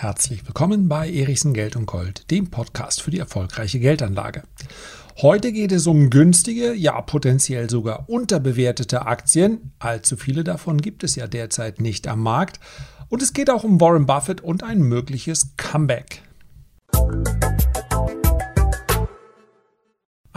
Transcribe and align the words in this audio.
Herzlich 0.00 0.46
willkommen 0.46 0.88
bei 0.88 1.10
Erichsen 1.10 1.52
Geld 1.54 1.74
und 1.74 1.86
Gold, 1.86 2.30
dem 2.30 2.50
Podcast 2.50 3.02
für 3.02 3.10
die 3.10 3.18
erfolgreiche 3.18 3.80
Geldanlage. 3.80 4.44
Heute 5.20 5.50
geht 5.50 5.72
es 5.72 5.88
um 5.88 6.08
günstige, 6.08 6.72
ja 6.72 7.00
potenziell 7.00 7.68
sogar 7.68 8.08
unterbewertete 8.08 9.06
Aktien. 9.06 9.72
Allzu 9.80 10.16
viele 10.16 10.44
davon 10.44 10.80
gibt 10.80 11.02
es 11.02 11.16
ja 11.16 11.26
derzeit 11.26 11.80
nicht 11.80 12.06
am 12.06 12.22
Markt. 12.22 12.60
Und 13.08 13.22
es 13.22 13.32
geht 13.32 13.50
auch 13.50 13.64
um 13.64 13.80
Warren 13.80 14.06
Buffett 14.06 14.40
und 14.40 14.62
ein 14.62 14.78
mögliches 14.82 15.56
Comeback. 15.56 16.22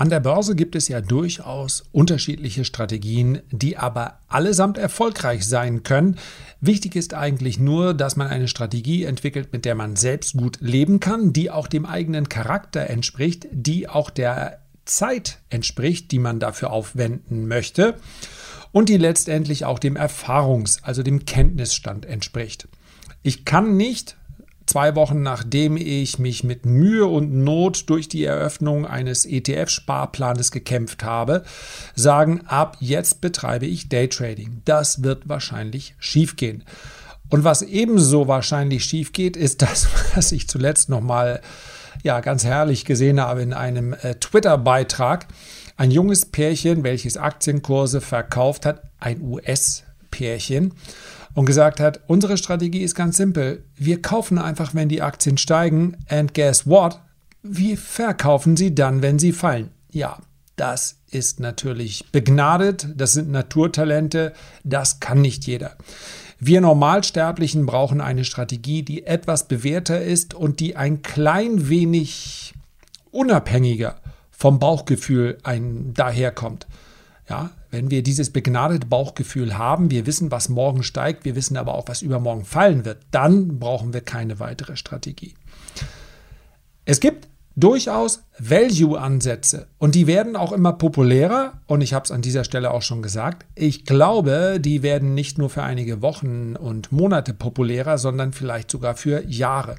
An 0.02 0.10
der 0.10 0.20
Börse 0.20 0.56
gibt 0.56 0.76
es 0.76 0.88
ja 0.88 1.00
durchaus 1.00 1.84
unterschiedliche 1.92 2.66
Strategien, 2.66 3.44
die 3.52 3.78
aber 3.78 4.18
allesamt 4.28 4.80
erfolgreich 4.80 5.48
sein 5.48 5.84
können. 5.84 6.18
Wichtig 6.60 6.96
ist 6.96 7.14
eigentlich 7.14 7.60
nur, 7.60 7.94
dass 7.94 8.16
man 8.16 8.26
eine 8.26 8.48
Strategie 8.48 9.04
entwickelt, 9.04 9.54
mit 9.54 9.64
der 9.64 9.76
man 9.76 9.96
selbst 9.96 10.36
gut 10.36 10.58
leben 10.60 11.00
kann, 11.00 11.34
die 11.34 11.52
auch 11.52 11.68
dem 11.68 11.86
eigenen 11.86 12.30
Charakter 12.30 12.90
entspricht, 12.90 13.46
die 13.52 13.90
auch 13.90 14.10
der 14.10 14.62
Zeit 14.86 15.38
entspricht, 15.52 16.10
die 16.12 16.18
man 16.18 16.40
dafür 16.40 16.72
aufwenden 16.72 17.48
möchte 17.48 17.94
und 18.72 18.90
die 18.90 18.98
letztendlich 18.98 19.66
auch 19.66 19.78
dem 19.78 19.96
Erfahrungs-, 19.98 20.80
also 20.82 21.04
dem 21.04 21.26
Kenntnisstand 21.26 22.08
entspricht. 22.08 22.68
Ich 23.22 23.46
kann 23.46 23.78
nicht 23.78 24.18
zwei 24.66 24.96
Wochen 24.96 25.22
nachdem 25.22 25.78
ich 25.78 26.20
mich 26.20 26.44
mit 26.44 26.66
Mühe 26.66 27.06
und 27.06 27.34
Not 27.34 27.90
durch 27.90 28.08
die 28.08 28.24
Eröffnung 28.24 28.86
eines 28.86 29.26
ETF-Sparplanes 29.26 30.52
gekämpft 30.52 31.04
habe, 31.04 31.44
sagen, 31.96 32.42
ab 32.48 32.78
jetzt 32.80 33.22
betreibe 33.22 33.66
ich 33.66 33.90
Daytrading. 33.90 34.62
Das 34.66 35.04
wird 35.04 35.28
wahrscheinlich 35.28 35.96
schiefgehen. 36.00 36.64
Und 37.30 37.44
was 37.44 37.62
ebenso 37.62 38.28
wahrscheinlich 38.28 38.84
schief 38.84 39.14
geht, 39.14 39.38
ist 39.38 39.62
das, 39.62 39.88
was 40.16 40.32
ich 40.32 40.48
zuletzt 40.48 40.90
nochmal 40.90 41.42
ja, 42.04 42.20
ganz 42.20 42.44
herrlich 42.44 42.86
gesehen 42.86 43.20
habe 43.20 43.42
in 43.42 43.54
einem 43.54 43.94
äh, 43.94 44.16
Twitter-Beitrag. 44.16 45.28
Ein 45.78 45.92
junges 45.92 46.26
Pärchen, 46.26 46.84
welches 46.84 47.18
Aktienkurse 47.18 48.02
verkauft 48.02 48.66
hat, 48.66 48.84
ein 49.00 49.22
US-Pärchen 49.22 50.74
und 51.34 51.46
gesagt 51.46 51.80
hat, 51.80 52.02
unsere 52.08 52.38
Strategie 52.38 52.82
ist 52.82 52.96
ganz 52.96 53.18
simpel. 53.18 53.64
Wir 53.76 54.02
kaufen 54.02 54.38
einfach, 54.38 54.74
wenn 54.74 54.90
die 54.90 55.02
Aktien 55.02 55.38
steigen. 55.38 55.98
And 56.10 56.34
guess 56.34 56.68
what? 56.68 57.00
Wir 57.44 57.78
verkaufen 57.78 58.58
sie 58.58 58.76
dann, 58.76 59.02
wenn 59.02 59.20
sie 59.20 59.32
fallen. 59.32 59.72
Ja, 59.92 60.20
das 60.56 60.98
ist 61.10 61.40
natürlich 61.40 62.06
begnadet. 62.12 62.88
Das 62.96 63.14
sind 63.14 63.32
Naturtalente. 63.32 64.34
Das 64.64 65.00
kann 65.00 65.22
nicht 65.22 65.48
jeder. 65.48 65.76
Wir 66.40 66.60
Normalsterblichen 66.62 67.66
brauchen 67.66 68.02
eine 68.02 68.26
Strategie, 68.26 68.84
die 68.84 69.06
etwas 69.06 69.48
bewährter 69.48 70.02
ist 70.02 70.34
und 70.34 70.60
die 70.60 70.76
ein 70.76 71.04
klein 71.04 71.70
wenig 71.70 72.54
unabhängiger 73.12 73.98
vom 74.32 74.58
Bauchgefühl 74.58 75.38
ein 75.44 75.94
daherkommt. 75.94 76.66
Ja, 77.30 77.52
wenn 77.70 77.92
wir 77.92 78.04
dieses 78.04 78.32
begnadete 78.32 78.88
Bauchgefühl 78.88 79.58
haben, 79.58 79.92
wir 79.92 80.06
wissen, 80.06 80.32
was 80.32 80.50
morgen 80.50 80.84
steigt, 80.84 81.24
wir 81.24 81.36
wissen 81.36 81.56
aber 81.56 81.76
auch, 81.76 81.88
was 81.88 82.02
übermorgen 82.02 82.44
fallen 82.44 82.84
wird, 82.84 82.98
dann 83.12 83.60
brauchen 83.60 83.94
wir 83.94 84.02
keine 84.02 84.40
weitere 84.40 84.76
Strategie. 84.76 85.36
Es 86.84 87.00
gibt 87.00 87.28
durchaus 87.56 88.24
Value-Ansätze 88.40 89.68
und 89.78 89.96
die 89.96 90.08
werden 90.08 90.36
auch 90.36 90.52
immer 90.52 90.74
populärer 90.74 91.62
und 91.68 91.82
ich 91.82 91.94
habe 91.94 92.06
es 92.06 92.12
an 92.12 92.22
dieser 92.22 92.44
Stelle 92.44 92.72
auch 92.72 92.82
schon 92.82 93.02
gesagt. 93.02 93.46
Ich 93.56 93.86
glaube, 93.86 94.60
die 94.60 94.84
werden 94.84 95.14
nicht 95.14 95.38
nur 95.38 95.50
für 95.50 95.64
einige 95.64 96.02
Wochen 96.02 96.56
und 96.56 96.92
Monate 96.92 97.34
populärer, 97.34 97.98
sondern 97.98 98.34
vielleicht 98.34 98.72
sogar 98.72 98.96
für 98.96 99.26
Jahre. 99.26 99.76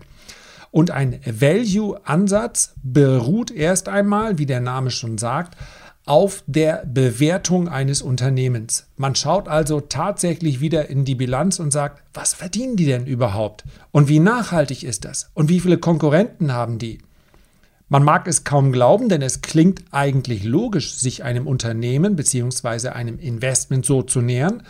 Und 0.70 0.90
ein 0.90 1.20
Value-Ansatz 1.26 2.74
beruht 2.82 3.50
erst 3.50 3.88
einmal, 3.88 4.38
wie 4.38 4.46
der 4.46 4.60
Name 4.60 4.90
schon 4.90 5.18
sagt, 5.18 5.56
auf 6.04 6.42
der 6.46 6.84
Bewertung 6.86 7.68
eines 7.68 8.02
Unternehmens. 8.02 8.86
Man 8.96 9.14
schaut 9.14 9.48
also 9.48 9.80
tatsächlich 9.80 10.60
wieder 10.60 10.88
in 10.88 11.04
die 11.04 11.14
Bilanz 11.14 11.60
und 11.60 11.70
sagt, 11.72 12.02
was 12.12 12.34
verdienen 12.34 12.76
die 12.76 12.86
denn 12.86 13.06
überhaupt? 13.06 13.64
Und 13.92 14.08
wie 14.08 14.18
nachhaltig 14.18 14.82
ist 14.82 15.04
das? 15.04 15.30
Und 15.34 15.48
wie 15.48 15.60
viele 15.60 15.78
Konkurrenten 15.78 16.52
haben 16.52 16.78
die? 16.78 16.98
Man 17.88 18.04
mag 18.04 18.26
es 18.26 18.44
kaum 18.44 18.72
glauben, 18.72 19.08
denn 19.08 19.20
es 19.20 19.42
klingt 19.42 19.84
eigentlich 19.90 20.44
logisch, 20.44 20.94
sich 20.94 21.24
einem 21.24 21.46
Unternehmen 21.46 22.16
bzw. 22.16 22.88
einem 22.88 23.18
Investment 23.18 23.84
so 23.84 24.02
zu 24.02 24.22
nähern. 24.22 24.62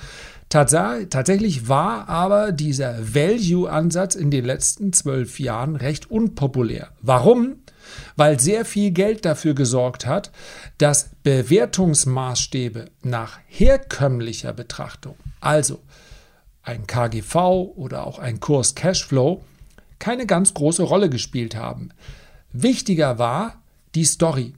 Tatsächlich 0.49 1.67
war 1.67 2.11
aber 2.11 2.53
dieser 2.53 3.15
Value-Ansatz 3.15 4.17
in 4.17 4.31
den 4.31 4.45
letzten 4.45 4.93
zwölf 4.93 5.41
Jahren 5.41 5.77
recht 5.77 6.11
unpopulär. 6.11 6.89
Warum? 7.01 7.62
Weil 8.17 8.41
sehr 8.41 8.65
viel 8.65 8.91
Geld 8.91 9.25
dafür 9.25 9.55
gesorgt 9.55 10.07
hat, 10.07 10.31
dass 10.79 11.11
Bewertungsmaßstäbe 11.23 12.87
nach 13.03 13.39
herkömmlicher 13.47 14.53
Betrachtung, 14.53 15.17
also 15.41 15.81
ein 16.63 16.87
KGV 16.87 17.35
oder 17.77 18.07
auch 18.07 18.19
ein 18.19 18.41
Kurs 18.41 18.75
Cashflow, 18.75 19.45
keine 19.99 20.27
ganz 20.27 20.55
große 20.55 20.83
Rolle 20.83 21.11
gespielt 21.11 21.55
haben. 21.55 21.91
Wichtiger 22.53 23.19
war 23.19 23.63
die 23.95 24.05
Story. 24.05 24.55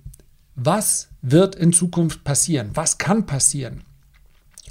Was 0.55 1.09
wird 1.23 1.55
in 1.55 1.73
Zukunft 1.73 2.25
passieren? 2.25 2.71
Was 2.75 2.99
kann 2.99 3.27
passieren? 3.27 3.83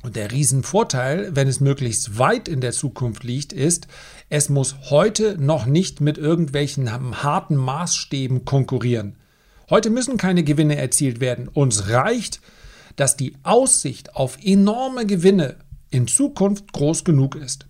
Und 0.04 0.16
der 0.18 0.32
Riesenvorteil, 0.32 1.36
wenn 1.36 1.48
es 1.48 1.62
möglichst 1.62 2.18
weit 2.20 2.48
in 2.48 2.60
der 2.60 2.74
Zukunft 2.74 3.24
liegt, 3.24 3.54
ist, 3.54 3.88
es 4.34 4.50
muss 4.50 4.76
heute 4.90 5.38
noch 5.38 5.68
nicht 5.68 6.02
mit 6.02 6.18
irgendwelchen 6.18 6.92
harten 6.92 7.56
Maßstäben 7.56 8.46
konkurrieren. 8.46 9.16
Heute 9.70 9.92
müssen 9.92 10.18
keine 10.18 10.44
Gewinne 10.44 10.76
erzielt 10.76 11.22
werden. 11.22 11.48
Uns 11.48 11.90
reicht, 11.90 12.42
dass 12.96 13.16
die 13.16 13.36
Aussicht 13.44 14.16
auf 14.16 14.40
enorme 14.44 15.06
Gewinne 15.06 15.58
in 15.92 16.08
Zukunft 16.08 16.74
groß 16.74 17.04
genug 17.04 17.36
ist. 17.36 17.68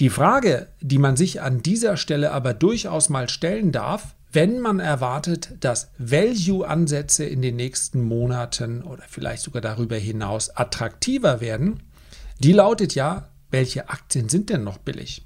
Die 0.00 0.10
Frage, 0.10 0.68
die 0.82 0.98
man 0.98 1.16
sich 1.16 1.40
an 1.40 1.62
dieser 1.62 1.96
Stelle 1.96 2.32
aber 2.32 2.52
durchaus 2.52 3.08
mal 3.08 3.30
stellen 3.30 3.72
darf, 3.72 4.14
wenn 4.32 4.60
man 4.60 4.80
erwartet, 4.80 5.54
dass 5.60 5.92
Value-Ansätze 5.96 7.24
in 7.24 7.40
den 7.40 7.56
nächsten 7.56 8.02
Monaten 8.02 8.82
oder 8.82 9.04
vielleicht 9.08 9.44
sogar 9.44 9.62
darüber 9.62 9.96
hinaus 9.96 10.50
attraktiver 10.50 11.40
werden, 11.40 11.82
die 12.38 12.52
lautet 12.52 12.94
ja, 12.94 13.30
welche 13.54 13.88
Aktien 13.88 14.28
sind 14.28 14.50
denn 14.50 14.64
noch 14.64 14.78
billig? 14.78 15.24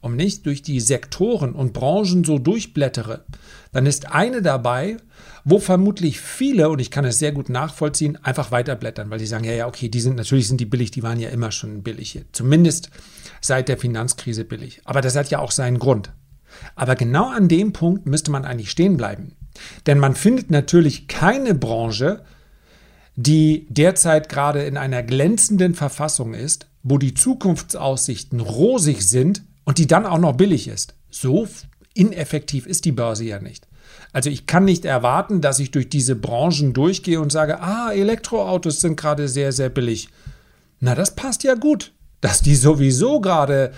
Um 0.00 0.16
nicht 0.16 0.46
durch 0.46 0.62
die 0.62 0.80
Sektoren 0.80 1.52
und 1.52 1.74
Branchen 1.74 2.24
so 2.24 2.38
durchblättere, 2.38 3.24
dann 3.72 3.84
ist 3.84 4.12
eine 4.12 4.40
dabei, 4.40 4.96
wo 5.44 5.58
vermutlich 5.58 6.20
viele, 6.20 6.70
und 6.70 6.78
ich 6.78 6.90
kann 6.90 7.04
es 7.04 7.18
sehr 7.18 7.32
gut 7.32 7.50
nachvollziehen, 7.50 8.16
einfach 8.22 8.50
weiterblättern, 8.50 9.10
weil 9.10 9.18
die 9.18 9.26
sagen, 9.26 9.44
ja, 9.44 9.52
ja, 9.52 9.66
okay, 9.66 9.88
die 9.90 10.00
sind, 10.00 10.16
natürlich 10.16 10.48
sind 10.48 10.60
die 10.60 10.66
billig, 10.66 10.90
die 10.90 11.02
waren 11.02 11.20
ja 11.20 11.28
immer 11.28 11.52
schon 11.52 11.82
billig 11.82 12.12
hier. 12.12 12.24
Zumindest 12.32 12.90
seit 13.42 13.68
der 13.68 13.76
Finanzkrise 13.76 14.44
billig. 14.44 14.80
Aber 14.84 15.02
das 15.02 15.16
hat 15.16 15.30
ja 15.30 15.38
auch 15.38 15.50
seinen 15.50 15.78
Grund. 15.78 16.12
Aber 16.76 16.96
genau 16.96 17.30
an 17.30 17.48
dem 17.48 17.72
Punkt 17.74 18.06
müsste 18.06 18.30
man 18.30 18.44
eigentlich 18.44 18.70
stehen 18.70 18.96
bleiben. 18.96 19.36
Denn 19.86 19.98
man 19.98 20.14
findet 20.14 20.50
natürlich 20.50 21.08
keine 21.08 21.54
Branche, 21.54 22.24
die 23.16 23.66
derzeit 23.68 24.28
gerade 24.28 24.64
in 24.64 24.76
einer 24.76 25.02
glänzenden 25.02 25.74
Verfassung 25.74 26.34
ist, 26.34 26.68
wo 26.84 26.98
die 26.98 27.14
Zukunftsaussichten 27.14 28.38
rosig 28.38 29.02
sind 29.02 29.42
und 29.64 29.78
die 29.78 29.88
dann 29.88 30.06
auch 30.06 30.18
noch 30.18 30.36
billig 30.36 30.68
ist. 30.68 30.94
So 31.10 31.48
ineffektiv 31.94 32.66
ist 32.66 32.84
die 32.84 32.92
Börse 32.92 33.24
ja 33.24 33.40
nicht. 33.40 33.66
Also 34.12 34.30
ich 34.30 34.46
kann 34.46 34.64
nicht 34.64 34.84
erwarten, 34.84 35.40
dass 35.40 35.58
ich 35.58 35.70
durch 35.70 35.88
diese 35.88 36.14
Branchen 36.14 36.72
durchgehe 36.72 37.20
und 37.20 37.32
sage, 37.32 37.60
ah, 37.60 37.90
Elektroautos 37.92 38.80
sind 38.80 38.96
gerade 38.96 39.28
sehr, 39.28 39.52
sehr 39.52 39.70
billig. 39.70 40.08
Na, 40.78 40.94
das 40.94 41.16
passt 41.16 41.42
ja 41.42 41.54
gut, 41.54 41.92
dass 42.20 42.42
die 42.42 42.54
sowieso 42.54 43.20
gerade 43.20 43.72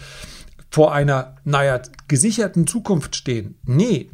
vor 0.70 0.93
einer, 0.93 1.37
naja, 1.44 1.81
gesicherten 2.09 2.67
Zukunft 2.67 3.17
stehen. 3.17 3.59
Nee, 3.64 4.11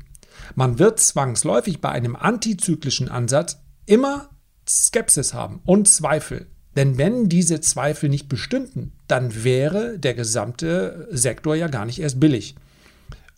man 0.55 0.79
wird 0.79 1.01
zwangsläufig 1.01 1.81
bei 1.81 1.89
einem 1.89 2.15
antizyklischen 2.15 3.09
Ansatz 3.09 3.59
immer 3.87 4.31
Skepsis 4.69 5.35
haben 5.35 5.61
und 5.65 5.89
Zweifel. 5.89 6.47
Denn 6.77 6.99
wenn 6.99 7.29
diese 7.29 7.61
Zweifel 7.61 8.09
nicht 8.09 8.29
bestünden, 8.29 8.93
dann 9.09 9.45
wäre 9.45 9.99
der 9.99 10.15
gesamte 10.15 11.09
Sektor 11.11 11.55
ja 11.55 11.69
gar 11.69 11.85
nicht 11.85 12.01
erst 12.01 12.19
billig. 12.19 12.55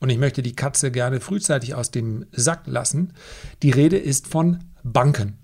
Und 0.00 0.10
ich 0.10 0.19
möchte 0.19 0.42
die 0.42 0.54
Katze 0.54 0.90
gerne 0.90 1.20
frühzeitig 1.20 1.75
aus 1.75 1.90
dem 1.90 2.26
Sack 2.32 2.66
lassen. 2.66 3.14
Die 3.62 3.70
Rede 3.70 3.96
ist 3.96 4.28
von 4.28 4.58
Banken. 4.82 5.38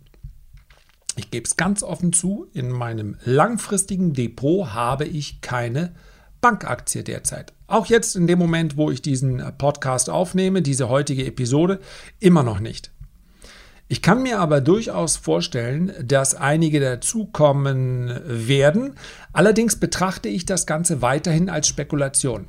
Ich 1.17 1.31
gebe 1.31 1.45
es 1.45 1.57
ganz 1.57 1.83
offen 1.83 2.13
zu, 2.13 2.47
in 2.53 2.71
meinem 2.71 3.17
langfristigen 3.25 4.13
Depot 4.13 4.73
habe 4.73 5.05
ich 5.05 5.41
keine 5.41 5.93
Bankaktie 6.41 7.03
derzeit. 7.03 7.53
Auch 7.67 7.87
jetzt 7.87 8.17
in 8.17 8.27
dem 8.27 8.39
Moment, 8.39 8.77
wo 8.77 8.91
ich 8.91 9.03
diesen 9.03 9.43
Podcast 9.59 10.09
aufnehme, 10.09 10.63
diese 10.63 10.89
heutige 10.89 11.27
Episode, 11.27 11.81
immer 12.19 12.43
noch 12.43 12.61
nicht. 12.61 12.91
Ich 13.93 14.03
kann 14.03 14.23
mir 14.23 14.39
aber 14.39 14.61
durchaus 14.61 15.17
vorstellen, 15.17 15.93
dass 16.01 16.37
einige 16.37 16.79
dazukommen 16.79 18.21
werden. 18.25 18.95
Allerdings 19.33 19.81
betrachte 19.81 20.29
ich 20.29 20.47
das 20.47 20.65
Ganze 20.65 21.03
weiterhin 21.03 21.51
als 21.51 21.67
Spekulation. 21.67 22.47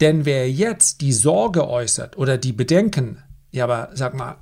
Denn 0.00 0.24
wer 0.24 0.50
jetzt 0.50 1.00
die 1.00 1.12
Sorge 1.12 1.68
äußert 1.68 2.18
oder 2.18 2.38
die 2.38 2.52
Bedenken, 2.52 3.22
ja, 3.52 3.62
aber 3.62 3.90
sag 3.94 4.14
mal, 4.14 4.38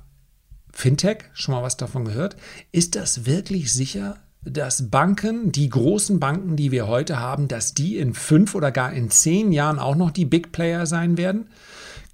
Fintech, 0.73 1.19
schon 1.33 1.53
mal 1.53 1.61
was 1.61 1.77
davon 1.77 2.05
gehört? 2.05 2.35
Ist 2.71 2.95
das 2.95 3.27
wirklich 3.27 3.71
sicher, 3.71 4.17
dass 4.41 4.89
Banken, 4.89 5.51
die 5.51 5.69
großen 5.69 6.19
Banken, 6.19 6.55
die 6.55 6.71
wir 6.71 6.87
heute 6.87 7.19
haben, 7.19 7.47
dass 7.47 7.75
die 7.75 7.95
in 7.95 8.15
fünf 8.15 8.55
oder 8.55 8.71
gar 8.71 8.91
in 8.91 9.11
zehn 9.11 9.51
Jahren 9.51 9.77
auch 9.77 9.95
noch 9.95 10.09
die 10.09 10.25
Big 10.25 10.51
Player 10.51 10.87
sein 10.87 11.15
werden? 11.15 11.51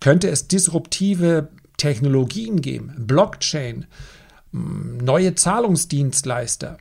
Könnte 0.02 0.30
es 0.30 0.50
disruptive 0.50 1.48
Technologien 1.84 2.62
geben, 2.62 2.94
Blockchain, 2.98 3.88
neue 4.54 5.36
Zahlungsdienstleister, 5.36 6.78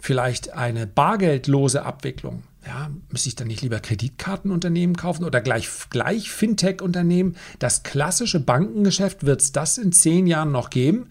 vielleicht 0.00 0.52
eine 0.54 0.88
bargeldlose 0.88 1.84
Abwicklung? 1.84 2.42
Ja, 2.66 2.90
müsste 3.08 3.28
ich 3.28 3.36
dann 3.36 3.46
nicht 3.46 3.62
lieber 3.62 3.78
Kreditkartenunternehmen 3.78 4.96
kaufen 4.96 5.22
oder 5.22 5.40
gleich, 5.40 5.68
gleich 5.90 6.32
Fintech-Unternehmen? 6.32 7.36
Das 7.60 7.84
klassische 7.84 8.40
Bankengeschäft 8.40 9.24
wird 9.24 9.42
es 9.42 9.52
das 9.52 9.78
in 9.78 9.92
zehn 9.92 10.26
Jahren 10.26 10.50
noch 10.50 10.70
geben? 10.70 11.10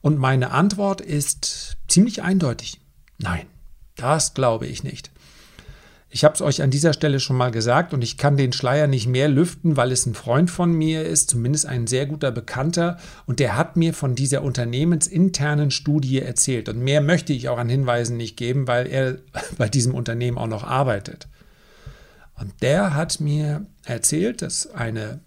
Und 0.00 0.18
meine 0.18 0.50
Antwort 0.50 1.00
ist 1.00 1.76
ziemlich 1.86 2.24
eindeutig. 2.24 2.80
Nein, 3.18 3.46
das 3.94 4.34
glaube 4.34 4.66
ich 4.66 4.82
nicht. 4.82 5.12
Ich 6.14 6.24
habe 6.24 6.34
es 6.34 6.42
euch 6.42 6.60
an 6.60 6.70
dieser 6.70 6.92
Stelle 6.92 7.20
schon 7.20 7.38
mal 7.38 7.50
gesagt 7.50 7.94
und 7.94 8.04
ich 8.04 8.18
kann 8.18 8.36
den 8.36 8.52
Schleier 8.52 8.86
nicht 8.86 9.06
mehr 9.06 9.30
lüften, 9.30 9.78
weil 9.78 9.90
es 9.90 10.04
ein 10.04 10.12
Freund 10.12 10.50
von 10.50 10.70
mir 10.70 11.06
ist, 11.06 11.30
zumindest 11.30 11.64
ein 11.64 11.86
sehr 11.86 12.04
guter 12.04 12.30
Bekannter, 12.30 12.98
und 13.24 13.40
der 13.40 13.56
hat 13.56 13.78
mir 13.78 13.94
von 13.94 14.14
dieser 14.14 14.42
unternehmensinternen 14.42 15.70
Studie 15.70 16.20
erzählt. 16.20 16.68
Und 16.68 16.80
mehr 16.80 17.00
möchte 17.00 17.32
ich 17.32 17.48
auch 17.48 17.56
an 17.56 17.70
Hinweisen 17.70 18.18
nicht 18.18 18.36
geben, 18.36 18.68
weil 18.68 18.88
er 18.88 19.20
bei 19.56 19.70
diesem 19.70 19.94
Unternehmen 19.94 20.36
auch 20.36 20.48
noch 20.48 20.64
arbeitet. 20.64 21.28
Und 22.34 22.52
der 22.60 22.94
hat 22.94 23.18
mir 23.18 23.64
erzählt, 23.86 24.42
dass 24.42 24.66
eine 24.70 25.20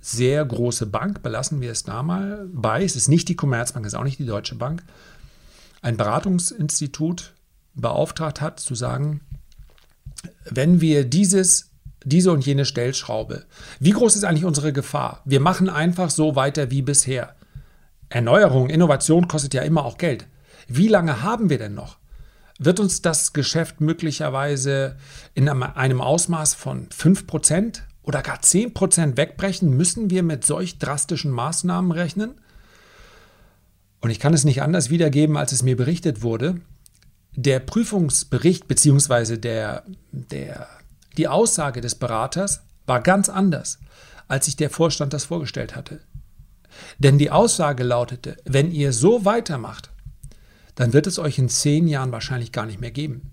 sehr 0.00 0.44
große 0.44 0.86
Bank, 0.86 1.20
belassen 1.20 1.60
wir 1.60 1.72
es 1.72 1.82
da 1.82 2.04
mal 2.04 2.48
bei, 2.52 2.84
es 2.84 2.94
ist 2.94 3.08
nicht 3.08 3.28
die 3.28 3.34
Commerzbank, 3.36 3.84
es 3.84 3.92
ist 3.92 3.98
auch 3.98 4.04
nicht 4.04 4.20
die 4.20 4.26
Deutsche 4.26 4.54
Bank, 4.54 4.84
ein 5.82 5.96
Beratungsinstitut 5.96 7.34
beauftragt 7.74 8.40
hat, 8.40 8.60
zu 8.60 8.76
sagen, 8.76 9.20
wenn 10.50 10.80
wir 10.80 11.04
dieses, 11.04 11.70
diese 12.04 12.32
und 12.32 12.44
jene 12.44 12.64
Stellschraube, 12.64 13.44
wie 13.80 13.90
groß 13.90 14.16
ist 14.16 14.24
eigentlich 14.24 14.44
unsere 14.44 14.72
Gefahr? 14.72 15.22
Wir 15.24 15.40
machen 15.40 15.68
einfach 15.68 16.10
so 16.10 16.36
weiter 16.36 16.70
wie 16.70 16.82
bisher. 16.82 17.34
Erneuerung, 18.08 18.70
Innovation 18.70 19.28
kostet 19.28 19.54
ja 19.54 19.62
immer 19.62 19.84
auch 19.84 19.98
Geld. 19.98 20.26
Wie 20.66 20.88
lange 20.88 21.22
haben 21.22 21.50
wir 21.50 21.58
denn 21.58 21.74
noch? 21.74 21.98
Wird 22.58 22.80
uns 22.80 23.02
das 23.02 23.32
Geschäft 23.32 23.80
möglicherweise 23.80 24.96
in 25.34 25.48
einem 25.48 26.00
Ausmaß 26.00 26.54
von 26.54 26.88
5% 26.88 27.80
oder 28.02 28.22
gar 28.22 28.40
10% 28.40 29.16
wegbrechen? 29.16 29.76
Müssen 29.76 30.10
wir 30.10 30.22
mit 30.22 30.44
solch 30.44 30.78
drastischen 30.78 31.30
Maßnahmen 31.30 31.92
rechnen? 31.92 32.40
Und 34.00 34.10
ich 34.10 34.18
kann 34.18 34.34
es 34.34 34.44
nicht 34.44 34.62
anders 34.62 34.90
wiedergeben, 34.90 35.36
als 35.36 35.52
es 35.52 35.62
mir 35.62 35.76
berichtet 35.76 36.22
wurde 36.22 36.60
der 37.40 37.60
Prüfungsbericht 37.60 38.66
bzw. 38.66 39.36
Der, 39.36 39.84
der, 40.10 40.66
die 41.16 41.28
Aussage 41.28 41.80
des 41.80 41.94
Beraters 41.94 42.62
war 42.84 43.00
ganz 43.00 43.28
anders, 43.28 43.78
als 44.26 44.46
sich 44.46 44.56
der 44.56 44.70
Vorstand 44.70 45.12
das 45.12 45.26
vorgestellt 45.26 45.76
hatte. 45.76 46.00
Denn 46.98 47.16
die 47.16 47.30
Aussage 47.30 47.84
lautete, 47.84 48.38
wenn 48.44 48.72
ihr 48.72 48.92
so 48.92 49.24
weitermacht, 49.24 49.90
dann 50.74 50.92
wird 50.92 51.06
es 51.06 51.20
euch 51.20 51.38
in 51.38 51.48
zehn 51.48 51.86
Jahren 51.86 52.10
wahrscheinlich 52.10 52.50
gar 52.50 52.66
nicht 52.66 52.80
mehr 52.80 52.90
geben. 52.90 53.30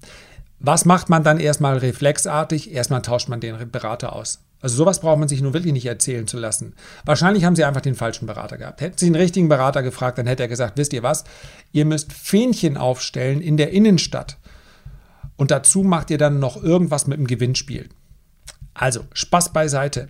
Was 0.60 0.86
macht 0.86 1.10
man 1.10 1.24
dann 1.24 1.40
erstmal 1.40 1.80
reflexartig? 1.80 2.72
Erstmal 2.72 3.02
tauscht 3.02 3.28
man 3.28 3.40
den 3.40 3.72
Berater 3.72 4.14
aus. 4.14 4.44
Also 4.66 4.78
sowas 4.78 5.00
braucht 5.00 5.20
man 5.20 5.28
sich 5.28 5.44
nun 5.44 5.54
wirklich 5.54 5.74
nicht 5.74 5.86
erzählen 5.86 6.26
zu 6.26 6.40
lassen. 6.40 6.74
Wahrscheinlich 7.06 7.44
haben 7.44 7.56
sie 7.56 7.64
einfach 7.64 7.82
den 7.82 7.94
falschen 7.94 8.26
Berater 8.26 8.58
gehabt. 8.58 8.82
Hätten 8.82 8.98
sie 8.98 9.06
den 9.06 9.14
richtigen 9.14 9.48
Berater 9.48 9.84
gefragt, 9.84 10.18
dann 10.18 10.26
hätte 10.26 10.42
er 10.42 10.50
gesagt, 10.50 10.80
wisst 10.80 10.92
ihr 10.94 11.04
was, 11.04 11.24
ihr 11.72 11.86
müsst 11.86 12.12
Fähnchen 12.12 12.76
aufstellen 12.76 13.42
in 13.42 13.58
der 13.58 13.70
Innenstadt. 13.74 14.40
Und 15.36 15.52
dazu 15.52 15.84
macht 15.84 16.10
ihr 16.10 16.18
dann 16.18 16.40
noch 16.40 16.64
irgendwas 16.64 17.06
mit 17.06 17.20
dem 17.20 17.28
Gewinnspiel. 17.28 17.90
Also, 18.74 19.02
Spaß 19.14 19.54
beiseite. 19.54 20.08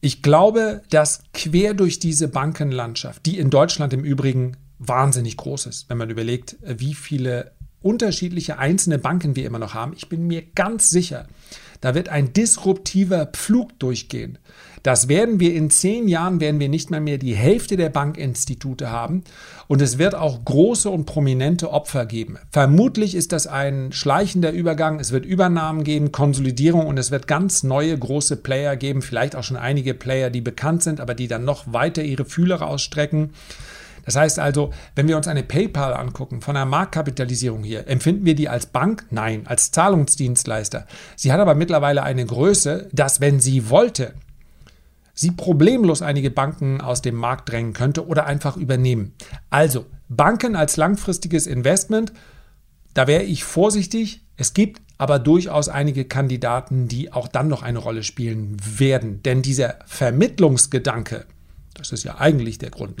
Ich 0.00 0.20
glaube, 0.20 0.82
dass 0.90 1.22
quer 1.32 1.72
durch 1.72 2.00
diese 2.00 2.26
Bankenlandschaft, 2.26 3.24
die 3.24 3.38
in 3.38 3.50
Deutschland 3.50 3.92
im 3.92 4.02
Übrigen 4.02 4.56
wahnsinnig 4.80 5.36
groß 5.36 5.66
ist, 5.66 5.88
wenn 5.88 5.98
man 5.98 6.10
überlegt, 6.10 6.56
wie 6.60 6.94
viele 6.94 7.52
unterschiedliche 7.82 8.58
einzelne 8.58 8.98
Banken 8.98 9.36
wir 9.36 9.46
immer 9.46 9.60
noch 9.60 9.74
haben, 9.74 9.92
ich 9.96 10.08
bin 10.08 10.26
mir 10.26 10.42
ganz 10.42 10.90
sicher, 10.90 11.28
da 11.86 11.94
wird 11.94 12.08
ein 12.08 12.32
disruptiver 12.32 13.26
Pflug 13.26 13.78
durchgehen. 13.78 14.38
Das 14.82 15.06
werden 15.06 15.38
wir 15.38 15.54
in 15.54 15.70
zehn 15.70 16.08
Jahren, 16.08 16.40
werden 16.40 16.58
wir 16.58 16.68
nicht 16.68 16.90
mal 16.90 17.00
mehr 17.00 17.16
die 17.16 17.36
Hälfte 17.36 17.76
der 17.76 17.90
Bankinstitute 17.90 18.90
haben. 18.90 19.22
Und 19.68 19.80
es 19.80 19.96
wird 19.96 20.16
auch 20.16 20.44
große 20.44 20.90
und 20.90 21.06
prominente 21.06 21.70
Opfer 21.70 22.04
geben. 22.04 22.38
Vermutlich 22.50 23.14
ist 23.14 23.30
das 23.30 23.46
ein 23.46 23.92
schleichender 23.92 24.50
Übergang. 24.50 24.98
Es 24.98 25.12
wird 25.12 25.26
Übernahmen 25.26 25.84
geben, 25.84 26.10
Konsolidierung 26.10 26.88
und 26.88 26.98
es 26.98 27.12
wird 27.12 27.28
ganz 27.28 27.62
neue 27.62 27.96
große 27.96 28.38
Player 28.38 28.74
geben. 28.74 29.00
Vielleicht 29.00 29.36
auch 29.36 29.44
schon 29.44 29.56
einige 29.56 29.94
Player, 29.94 30.30
die 30.30 30.40
bekannt 30.40 30.82
sind, 30.82 30.98
aber 30.98 31.14
die 31.14 31.28
dann 31.28 31.44
noch 31.44 31.72
weiter 31.72 32.02
ihre 32.02 32.24
Fühler 32.24 32.66
ausstrecken. 32.66 33.30
Das 34.06 34.16
heißt 34.16 34.38
also, 34.38 34.70
wenn 34.94 35.08
wir 35.08 35.16
uns 35.16 35.28
eine 35.28 35.42
PayPal 35.42 35.92
angucken, 35.92 36.40
von 36.40 36.54
der 36.54 36.64
Marktkapitalisierung 36.64 37.64
hier, 37.64 37.86
empfinden 37.88 38.24
wir 38.24 38.36
die 38.36 38.48
als 38.48 38.66
Bank? 38.66 39.04
Nein, 39.10 39.42
als 39.46 39.72
Zahlungsdienstleister. 39.72 40.86
Sie 41.16 41.32
hat 41.32 41.40
aber 41.40 41.54
mittlerweile 41.54 42.04
eine 42.04 42.24
Größe, 42.24 42.88
dass 42.92 43.20
wenn 43.20 43.40
sie 43.40 43.68
wollte, 43.68 44.14
sie 45.12 45.32
problemlos 45.32 46.02
einige 46.02 46.30
Banken 46.30 46.80
aus 46.80 47.02
dem 47.02 47.16
Markt 47.16 47.50
drängen 47.50 47.72
könnte 47.72 48.06
oder 48.06 48.26
einfach 48.26 48.56
übernehmen. 48.56 49.12
Also, 49.50 49.86
Banken 50.08 50.54
als 50.54 50.76
langfristiges 50.76 51.48
Investment, 51.48 52.12
da 52.94 53.08
wäre 53.08 53.24
ich 53.24 53.42
vorsichtig. 53.42 54.20
Es 54.36 54.54
gibt 54.54 54.80
aber 54.98 55.18
durchaus 55.18 55.68
einige 55.68 56.04
Kandidaten, 56.04 56.86
die 56.86 57.12
auch 57.12 57.26
dann 57.26 57.48
noch 57.48 57.62
eine 57.62 57.80
Rolle 57.80 58.04
spielen 58.04 58.56
werden. 58.78 59.22
Denn 59.24 59.42
dieser 59.42 59.76
Vermittlungsgedanke, 59.86 61.26
das 61.76 61.92
ist 61.92 62.04
ja 62.04 62.18
eigentlich 62.18 62.58
der 62.58 62.70
Grund. 62.70 62.96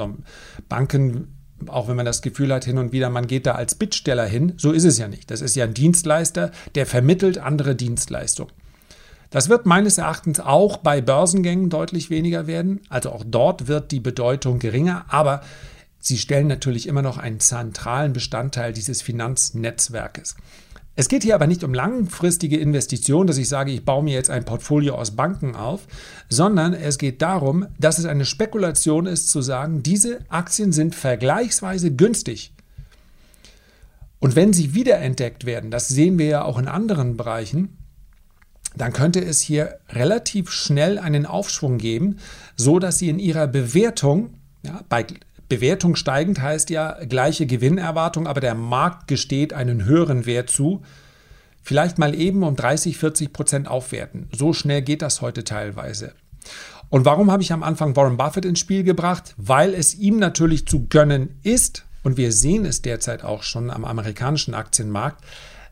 Banken, 0.68 1.36
auch 1.66 1.88
wenn 1.88 1.96
man 1.96 2.06
das 2.06 2.22
Gefühl 2.22 2.52
hat, 2.52 2.64
hin 2.64 2.78
und 2.78 2.92
wieder, 2.92 3.10
man 3.10 3.26
geht 3.26 3.46
da 3.46 3.52
als 3.52 3.74
Bittsteller 3.74 4.26
hin, 4.26 4.54
so 4.56 4.72
ist 4.72 4.84
es 4.84 4.98
ja 4.98 5.08
nicht. 5.08 5.30
Das 5.30 5.40
ist 5.40 5.56
ja 5.56 5.64
ein 5.64 5.74
Dienstleister, 5.74 6.50
der 6.74 6.86
vermittelt 6.86 7.38
andere 7.38 7.74
Dienstleistungen. 7.74 8.52
Das 9.30 9.48
wird 9.48 9.66
meines 9.66 9.98
Erachtens 9.98 10.40
auch 10.40 10.76
bei 10.76 11.00
Börsengängen 11.00 11.68
deutlich 11.68 12.10
weniger 12.10 12.46
werden. 12.46 12.80
Also 12.88 13.10
auch 13.10 13.24
dort 13.26 13.66
wird 13.66 13.90
die 13.90 14.00
Bedeutung 14.00 14.58
geringer, 14.58 15.04
aber 15.08 15.40
sie 15.98 16.18
stellen 16.18 16.46
natürlich 16.46 16.86
immer 16.86 17.02
noch 17.02 17.18
einen 17.18 17.40
zentralen 17.40 18.12
Bestandteil 18.12 18.72
dieses 18.72 19.02
Finanznetzwerkes. 19.02 20.36
Es 20.98 21.08
geht 21.08 21.22
hier 21.22 21.34
aber 21.34 21.46
nicht 21.46 21.62
um 21.62 21.74
langfristige 21.74 22.56
Investitionen, 22.56 23.26
dass 23.26 23.36
ich 23.36 23.50
sage, 23.50 23.70
ich 23.70 23.84
baue 23.84 24.02
mir 24.02 24.14
jetzt 24.14 24.30
ein 24.30 24.46
Portfolio 24.46 24.94
aus 24.94 25.10
Banken 25.10 25.54
auf, 25.54 25.86
sondern 26.30 26.72
es 26.72 26.96
geht 26.96 27.20
darum, 27.20 27.66
dass 27.78 27.98
es 27.98 28.06
eine 28.06 28.24
Spekulation 28.24 29.04
ist 29.04 29.28
zu 29.28 29.42
sagen, 29.42 29.82
diese 29.82 30.20
Aktien 30.30 30.72
sind 30.72 30.94
vergleichsweise 30.94 31.92
günstig. 31.92 32.54
Und 34.20 34.36
wenn 34.36 34.54
sie 34.54 34.72
wiederentdeckt 34.72 35.44
werden, 35.44 35.70
das 35.70 35.88
sehen 35.88 36.18
wir 36.18 36.26
ja 36.26 36.44
auch 36.44 36.58
in 36.58 36.66
anderen 36.66 37.18
Bereichen, 37.18 37.76
dann 38.74 38.94
könnte 38.94 39.22
es 39.22 39.40
hier 39.40 39.78
relativ 39.90 40.50
schnell 40.50 40.98
einen 40.98 41.26
Aufschwung 41.26 41.76
geben, 41.76 42.16
so 42.56 42.78
dass 42.78 42.98
sie 42.98 43.10
in 43.10 43.18
ihrer 43.18 43.46
Bewertung 43.46 44.30
ja, 44.62 44.80
bei 44.88 45.06
Bewertung 45.48 45.96
steigend 45.96 46.40
heißt 46.40 46.70
ja 46.70 46.96
gleiche 47.08 47.46
Gewinnerwartung, 47.46 48.26
aber 48.26 48.40
der 48.40 48.54
Markt 48.54 49.08
gesteht 49.08 49.52
einen 49.52 49.84
höheren 49.84 50.26
Wert 50.26 50.50
zu. 50.50 50.82
Vielleicht 51.62 51.98
mal 51.98 52.14
eben 52.14 52.42
um 52.42 52.56
30, 52.56 52.96
40 52.96 53.32
Prozent 53.32 53.68
aufwerten. 53.68 54.28
So 54.36 54.52
schnell 54.52 54.82
geht 54.82 55.02
das 55.02 55.20
heute 55.20 55.44
teilweise. 55.44 56.14
Und 56.88 57.04
warum 57.04 57.30
habe 57.30 57.42
ich 57.42 57.52
am 57.52 57.62
Anfang 57.62 57.96
Warren 57.96 58.16
Buffett 58.16 58.44
ins 58.44 58.60
Spiel 58.60 58.84
gebracht? 58.84 59.34
Weil 59.36 59.74
es 59.74 59.94
ihm 59.94 60.18
natürlich 60.18 60.66
zu 60.66 60.86
gönnen 60.86 61.40
ist, 61.42 61.84
und 62.04 62.16
wir 62.16 62.30
sehen 62.30 62.64
es 62.64 62.82
derzeit 62.82 63.24
auch 63.24 63.42
schon 63.42 63.68
am 63.68 63.84
amerikanischen 63.84 64.54
Aktienmarkt, 64.54 65.24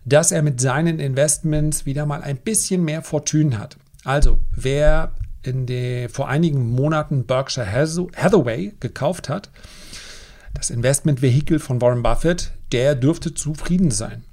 dass 0.05 0.33
er 0.33 0.43
mit 0.43 0.61
seinen 0.61 0.99
Investments 0.99 1.87
wieder 1.87 2.07
mal 2.07 2.23
ein 2.23 2.39
bisschen 2.39 2.85
mehr 2.85 3.03
Fortune 3.03 3.57
hat. 3.57 3.77
Also, 4.05 4.39
wer 4.51 5.13
in 5.47 5.67
der, 5.67 6.09
vor 6.09 6.29
einigen 6.29 6.71
Monaten 6.71 7.25
Berkshire 7.25 7.71
Hathaway 7.71 8.75
gekauft 8.81 9.29
hat, 9.29 9.51
das 10.55 10.71
Investmentvehikel 10.71 11.59
von 11.59 11.81
Warren 11.81 12.03
Buffett, 12.03 12.53
der 12.73 12.95
dürfte 12.95 13.35
zufrieden 13.35 13.91
sein. 13.91 14.25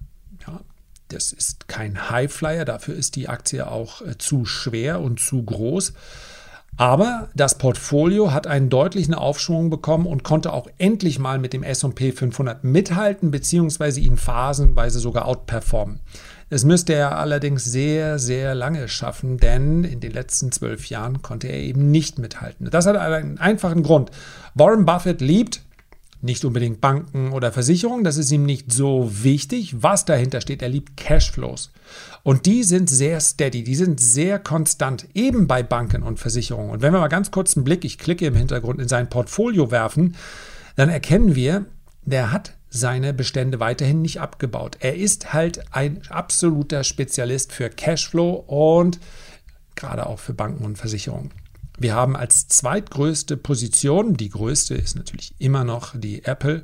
Ja, 0.48 0.62
das 1.10 1.34
ist 1.34 1.68
kein 1.68 2.10
Highflyer, 2.10 2.65
dafür 2.65 2.96
ist 2.96 3.15
die 3.15 3.27
Aktie 3.27 3.68
auch 3.70 4.01
äh, 4.01 4.18
zu 4.18 4.46
schwer 4.46 5.01
und 5.01 5.20
zu 5.20 5.44
groß. 5.44 5.94
Aber 6.77 7.30
das 7.36 7.58
Portfolio 7.58 8.32
hat 8.32 8.48
einen 8.48 8.70
deutlichen 8.70 9.13
Aufschwung 9.13 9.70
bekommen 9.70 10.08
und 10.08 10.24
konnte 10.24 10.53
auch 10.53 10.68
endlich 10.77 11.20
mal 11.20 11.38
mit 11.38 11.53
dem 11.53 11.63
SP 11.68 12.12
500 12.12 12.63
mithalten, 12.63 13.30
beziehungsweise 13.30 14.00
ihn 14.00 14.18
phasenweise 14.18 15.00
sogar 15.00 15.25
outperformen. 15.25 16.00
Es 16.53 16.65
müsste 16.65 16.93
er 16.93 17.17
allerdings 17.17 17.63
sehr, 17.63 18.20
sehr 18.20 18.53
lange 18.55 18.89
schaffen, 18.89 19.38
denn 19.38 19.86
in 19.86 20.01
den 20.01 20.12
letzten 20.12 20.51
zwölf 20.51 20.88
Jahren 20.88 21.22
konnte 21.22 21.48
er 21.48 21.62
eben 21.62 21.91
nicht 21.91 22.20
mithalten. 22.20 22.70
Das 22.70 22.86
hat 22.86 22.98
einen 22.98 23.38
einfachen 23.38 23.84
Grund. 23.84 24.12
Warren 24.53 24.86
Buffett 24.86 25.22
liebt 25.22 25.62
nicht 26.22 26.43
unbedingt 26.43 26.81
Banken 26.81 27.31
oder 27.31 27.53
Versicherungen, 27.53 28.03
das 28.03 28.17
ist 28.17 28.34
ihm 28.34 28.46
nicht 28.46 28.70
so 28.74 29.10
wichtig. 29.24 29.81
Was 29.81 30.03
dahinter 30.03 30.41
steht, 30.41 30.62
er 30.62 30.67
liebt 30.67 30.98
Cashflows. 30.98 31.72
Und 32.22 32.46
die 32.46 32.63
sind 32.63 32.89
sehr 32.89 33.22
steady, 33.22 33.63
die 33.63 33.75
sind 33.75 34.01
sehr 34.01 34.38
konstant, 34.38 35.08
eben 35.13 35.48
bei 35.48 35.63
Banken 35.63 36.03
und 36.03 36.20
Versicherungen. 36.20 36.72
Und 36.72 36.81
wenn 36.81 36.91
wir 36.91 37.00
mal 37.00 37.08
ganz 37.08 37.31
kurz 37.31 37.55
einen 37.55 37.63
Blick, 37.63 37.86
ich 37.86 37.98
klicke 37.98 38.25
im 38.25 38.36
Hintergrund, 38.36 38.81
in 38.81 38.89
sein 38.89 39.10
Portfolio 39.10 39.72
werfen, 39.72 40.17
dann 40.75 40.89
erkennen 40.89 41.34
wir, 41.34 41.65
der 42.03 42.34
hat 42.34 42.58
seine 42.72 43.13
Bestände 43.13 43.60
weiterhin 43.60 44.01
nicht 44.01 44.22
abgebaut. 44.22 44.78
Er 44.80 44.96
ist 44.96 45.34
halt 45.34 45.62
ein 45.72 46.01
absoluter 46.10 46.84
Spezialist 46.84 47.51
für 47.51 47.70
Cashflow 47.70 48.32
und 48.48 49.00
gerade 49.75 50.08
auch 50.08 50.20
für 50.20 50.34
Banken 50.34 50.66
und 50.66 50.78
Versicherungen. 50.78 51.32
Wir 51.78 51.94
haben 51.94 52.16
als 52.16 52.48
zweitgrößte 52.48 53.38
Position, 53.38 54.16
die 54.16 54.30
größte 54.30 54.74
ist 54.74 54.96
natürlich 54.96 55.36
immer 55.40 55.63
noch 55.63 55.94
die 55.98 56.24
Apple, 56.24 56.63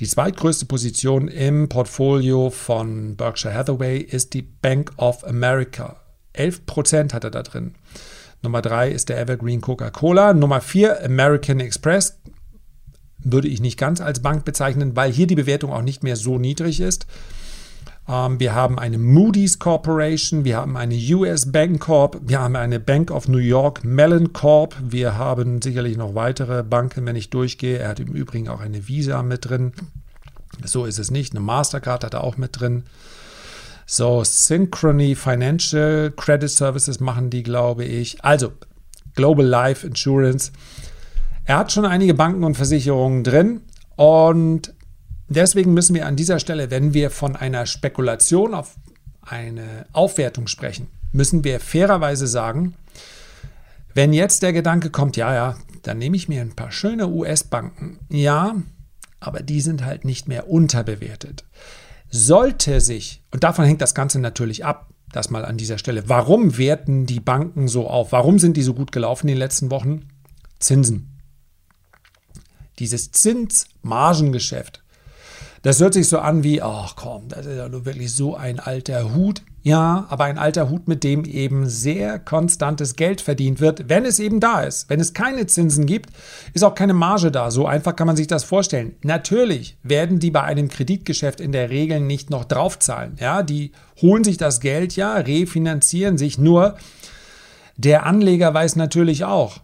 die 0.00 0.06
zweitgrößte 0.06 0.66
Position 0.66 1.28
im 1.28 1.68
Portfolio 1.68 2.50
von 2.50 3.16
Berkshire 3.16 3.54
Hathaway 3.54 3.98
ist 3.98 4.34
die 4.34 4.42
Bank 4.42 4.92
of 4.96 5.24
America. 5.24 5.96
11% 6.34 7.14
hat 7.14 7.24
er 7.24 7.30
da 7.30 7.42
drin. 7.42 7.74
Nummer 8.42 8.60
3 8.60 8.90
ist 8.90 9.08
der 9.08 9.18
Evergreen 9.18 9.62
Coca-Cola. 9.62 10.34
Nummer 10.34 10.60
4 10.60 11.02
American 11.02 11.60
Express. 11.60 12.18
Würde 13.28 13.48
ich 13.48 13.60
nicht 13.60 13.78
ganz 13.78 14.00
als 14.00 14.20
Bank 14.20 14.44
bezeichnen, 14.44 14.94
weil 14.94 15.12
hier 15.12 15.26
die 15.26 15.34
Bewertung 15.34 15.72
auch 15.72 15.82
nicht 15.82 16.02
mehr 16.02 16.16
so 16.16 16.38
niedrig 16.38 16.80
ist. 16.80 17.06
Ähm, 18.08 18.38
wir 18.38 18.54
haben 18.54 18.78
eine 18.78 18.98
Moody's 18.98 19.58
Corporation, 19.58 20.44
wir 20.44 20.58
haben 20.58 20.76
eine 20.76 20.94
US 20.94 21.50
Bank 21.50 21.80
Corp, 21.80 22.20
wir 22.22 22.40
haben 22.40 22.54
eine 22.54 22.78
Bank 22.78 23.10
of 23.10 23.26
New 23.26 23.38
York 23.38 23.84
Mellon 23.84 24.32
Corp, 24.32 24.76
wir 24.80 25.16
haben 25.16 25.60
sicherlich 25.60 25.96
noch 25.96 26.14
weitere 26.14 26.62
Banken, 26.62 27.04
wenn 27.04 27.16
ich 27.16 27.30
durchgehe. 27.30 27.78
Er 27.78 27.88
hat 27.88 28.00
im 28.00 28.12
Übrigen 28.12 28.48
auch 28.48 28.60
eine 28.60 28.86
Visa 28.86 29.22
mit 29.22 29.48
drin. 29.48 29.72
So 30.64 30.84
ist 30.84 30.98
es 30.98 31.10
nicht. 31.10 31.32
Eine 31.32 31.40
Mastercard 31.40 32.04
hat 32.04 32.14
er 32.14 32.24
auch 32.24 32.36
mit 32.36 32.60
drin. 32.60 32.84
So, 33.86 34.24
Synchrony 34.24 35.14
Financial 35.14 36.10
Credit 36.10 36.50
Services 36.50 36.98
machen 36.98 37.30
die, 37.30 37.42
glaube 37.42 37.84
ich. 37.84 38.24
Also, 38.24 38.52
Global 39.14 39.46
Life 39.46 39.86
Insurance. 39.86 40.52
Er 41.46 41.58
hat 41.58 41.72
schon 41.72 41.86
einige 41.86 42.14
Banken 42.14 42.44
und 42.44 42.56
Versicherungen 42.56 43.24
drin 43.24 43.62
und 43.96 44.74
Deswegen 45.28 45.74
müssen 45.74 45.94
wir 45.94 46.06
an 46.06 46.16
dieser 46.16 46.38
Stelle, 46.38 46.70
wenn 46.70 46.94
wir 46.94 47.10
von 47.10 47.34
einer 47.34 47.66
Spekulation 47.66 48.54
auf 48.54 48.76
eine 49.22 49.86
Aufwertung 49.92 50.46
sprechen, 50.46 50.86
müssen 51.10 51.42
wir 51.42 51.58
fairerweise 51.58 52.26
sagen, 52.26 52.74
wenn 53.92 54.12
jetzt 54.12 54.42
der 54.42 54.52
Gedanke 54.52 54.90
kommt, 54.90 55.16
ja, 55.16 55.34
ja, 55.34 55.56
dann 55.82 55.98
nehme 55.98 56.16
ich 56.16 56.28
mir 56.28 56.42
ein 56.42 56.54
paar 56.54 56.70
schöne 56.70 57.08
US-Banken. 57.08 57.98
Ja, 58.08 58.54
aber 59.18 59.40
die 59.40 59.60
sind 59.60 59.84
halt 59.84 60.04
nicht 60.04 60.28
mehr 60.28 60.48
unterbewertet. 60.48 61.44
Sollte 62.08 62.80
sich, 62.80 63.22
und 63.32 63.42
davon 63.42 63.64
hängt 63.64 63.80
das 63.80 63.94
Ganze 63.94 64.20
natürlich 64.20 64.64
ab, 64.64 64.90
das 65.10 65.30
mal 65.30 65.44
an 65.44 65.56
dieser 65.56 65.78
Stelle, 65.78 66.08
warum 66.08 66.56
werten 66.58 67.06
die 67.06 67.20
Banken 67.20 67.68
so 67.68 67.88
auf? 67.88 68.12
Warum 68.12 68.38
sind 68.38 68.56
die 68.56 68.62
so 68.62 68.74
gut 68.74 68.92
gelaufen 68.92 69.28
in 69.28 69.34
den 69.34 69.40
letzten 69.40 69.70
Wochen? 69.70 70.08
Zinsen. 70.60 71.15
Dieses 72.78 73.10
Zinsmargengeschäft 73.10 74.82
das 75.66 75.80
hört 75.80 75.94
sich 75.94 76.08
so 76.08 76.20
an 76.20 76.44
wie, 76.44 76.62
ach 76.62 76.94
komm, 76.94 77.28
das 77.28 77.44
ist 77.44 77.56
ja 77.56 77.68
nur 77.68 77.84
wirklich 77.84 78.14
so 78.14 78.36
ein 78.36 78.60
alter 78.60 79.12
Hut. 79.16 79.42
Ja, 79.64 80.06
aber 80.10 80.22
ein 80.22 80.38
alter 80.38 80.70
Hut, 80.70 80.86
mit 80.86 81.02
dem 81.02 81.24
eben 81.24 81.68
sehr 81.68 82.20
konstantes 82.20 82.94
Geld 82.94 83.20
verdient 83.20 83.60
wird, 83.60 83.88
wenn 83.88 84.04
es 84.04 84.20
eben 84.20 84.38
da 84.38 84.60
ist. 84.60 84.88
Wenn 84.88 85.00
es 85.00 85.12
keine 85.12 85.44
Zinsen 85.46 85.86
gibt, 85.86 86.10
ist 86.54 86.62
auch 86.62 86.76
keine 86.76 86.94
Marge 86.94 87.32
da. 87.32 87.50
So 87.50 87.66
einfach 87.66 87.96
kann 87.96 88.06
man 88.06 88.14
sich 88.14 88.28
das 88.28 88.44
vorstellen. 88.44 88.94
Natürlich 89.02 89.76
werden 89.82 90.20
die 90.20 90.30
bei 90.30 90.42
einem 90.42 90.68
Kreditgeschäft 90.68 91.40
in 91.40 91.50
der 91.50 91.68
Regel 91.68 91.98
nicht 91.98 92.30
noch 92.30 92.44
draufzahlen. 92.44 93.16
Ja, 93.18 93.42
die 93.42 93.72
holen 94.00 94.22
sich 94.22 94.36
das 94.36 94.60
Geld 94.60 94.94
ja, 94.94 95.14
refinanzieren 95.14 96.16
sich 96.16 96.38
nur. 96.38 96.76
Der 97.76 98.06
Anleger 98.06 98.54
weiß 98.54 98.76
natürlich 98.76 99.24
auch, 99.24 99.58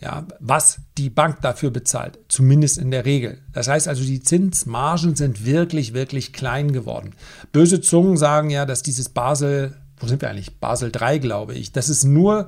ja, 0.00 0.26
was 0.38 0.80
die 0.96 1.10
Bank 1.10 1.40
dafür 1.42 1.70
bezahlt, 1.70 2.18
zumindest 2.28 2.78
in 2.78 2.90
der 2.90 3.04
Regel. 3.04 3.38
Das 3.52 3.66
heißt 3.66 3.88
also, 3.88 4.04
die 4.04 4.22
Zinsmargen 4.22 5.16
sind 5.16 5.44
wirklich, 5.44 5.92
wirklich 5.92 6.32
klein 6.32 6.72
geworden. 6.72 7.14
Böse 7.50 7.80
Zungen 7.80 8.16
sagen 8.16 8.50
ja, 8.50 8.64
dass 8.64 8.82
dieses 8.82 9.08
Basel, 9.08 9.76
wo 9.98 10.06
sind 10.06 10.22
wir 10.22 10.30
eigentlich? 10.30 10.58
Basel 10.60 10.92
3, 10.92 11.18
glaube 11.18 11.54
ich. 11.54 11.72
Das 11.72 11.88
ist 11.88 12.04
nur, 12.04 12.46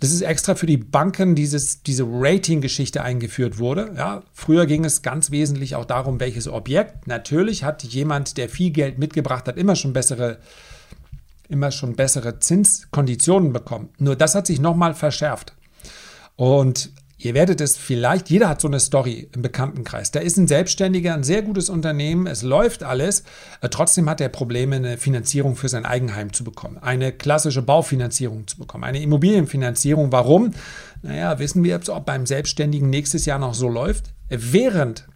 das 0.00 0.10
ist 0.10 0.22
extra 0.22 0.56
für 0.56 0.66
die 0.66 0.78
Banken 0.78 1.36
dieses, 1.36 1.84
diese 1.84 2.04
Rating-Geschichte 2.08 3.02
eingeführt 3.04 3.58
wurde. 3.58 3.92
Ja, 3.96 4.24
früher 4.32 4.66
ging 4.66 4.84
es 4.84 5.02
ganz 5.02 5.30
wesentlich 5.30 5.76
auch 5.76 5.84
darum, 5.84 6.18
welches 6.18 6.48
Objekt. 6.48 7.06
Natürlich 7.06 7.62
hat 7.62 7.84
jemand, 7.84 8.36
der 8.36 8.48
viel 8.48 8.70
Geld 8.70 8.98
mitgebracht 8.98 9.46
hat, 9.46 9.56
immer 9.56 9.76
schon 9.76 9.92
bessere 9.92 10.38
immer 11.48 11.72
schon 11.72 11.96
bessere 11.96 12.38
Zinskonditionen 12.38 13.52
bekommen. 13.52 13.88
Nur 13.98 14.14
das 14.14 14.36
hat 14.36 14.46
sich 14.46 14.60
nochmal 14.60 14.94
verschärft. 14.94 15.52
Und 16.40 16.90
Ihr 17.22 17.34
werdet 17.34 17.60
es 17.60 17.76
vielleicht, 17.76 18.30
jeder 18.30 18.48
hat 18.48 18.62
so 18.62 18.68
eine 18.68 18.80
Story 18.80 19.28
im 19.34 19.42
Bekanntenkreis. 19.42 20.10
Da 20.10 20.20
ist 20.20 20.38
ein 20.38 20.48
Selbstständiger, 20.48 21.12
ein 21.12 21.22
sehr 21.22 21.42
gutes 21.42 21.68
Unternehmen, 21.68 22.26
es 22.26 22.40
läuft 22.40 22.82
alles, 22.82 23.24
äh, 23.60 23.68
trotzdem 23.68 24.08
hat 24.08 24.22
er 24.22 24.30
Probleme, 24.30 24.76
eine 24.76 24.96
Finanzierung 24.96 25.54
für 25.54 25.68
sein 25.68 25.84
Eigenheim 25.84 26.32
zu 26.32 26.44
bekommen, 26.44 26.78
eine 26.78 27.12
klassische 27.12 27.60
Baufinanzierung 27.60 28.46
zu 28.46 28.56
bekommen, 28.56 28.84
eine 28.84 29.02
Immobilienfinanzierung. 29.02 30.12
Warum? 30.12 30.52
Naja, 31.02 31.38
wissen 31.38 31.62
wir, 31.62 31.78
ob 31.88 32.06
beim 32.06 32.24
Selbstständigen 32.24 32.88
nächstes 32.88 33.26
Jahr 33.26 33.38
noch 33.38 33.52
so 33.52 33.68
läuft? 33.68 34.06
Während 34.30 35.06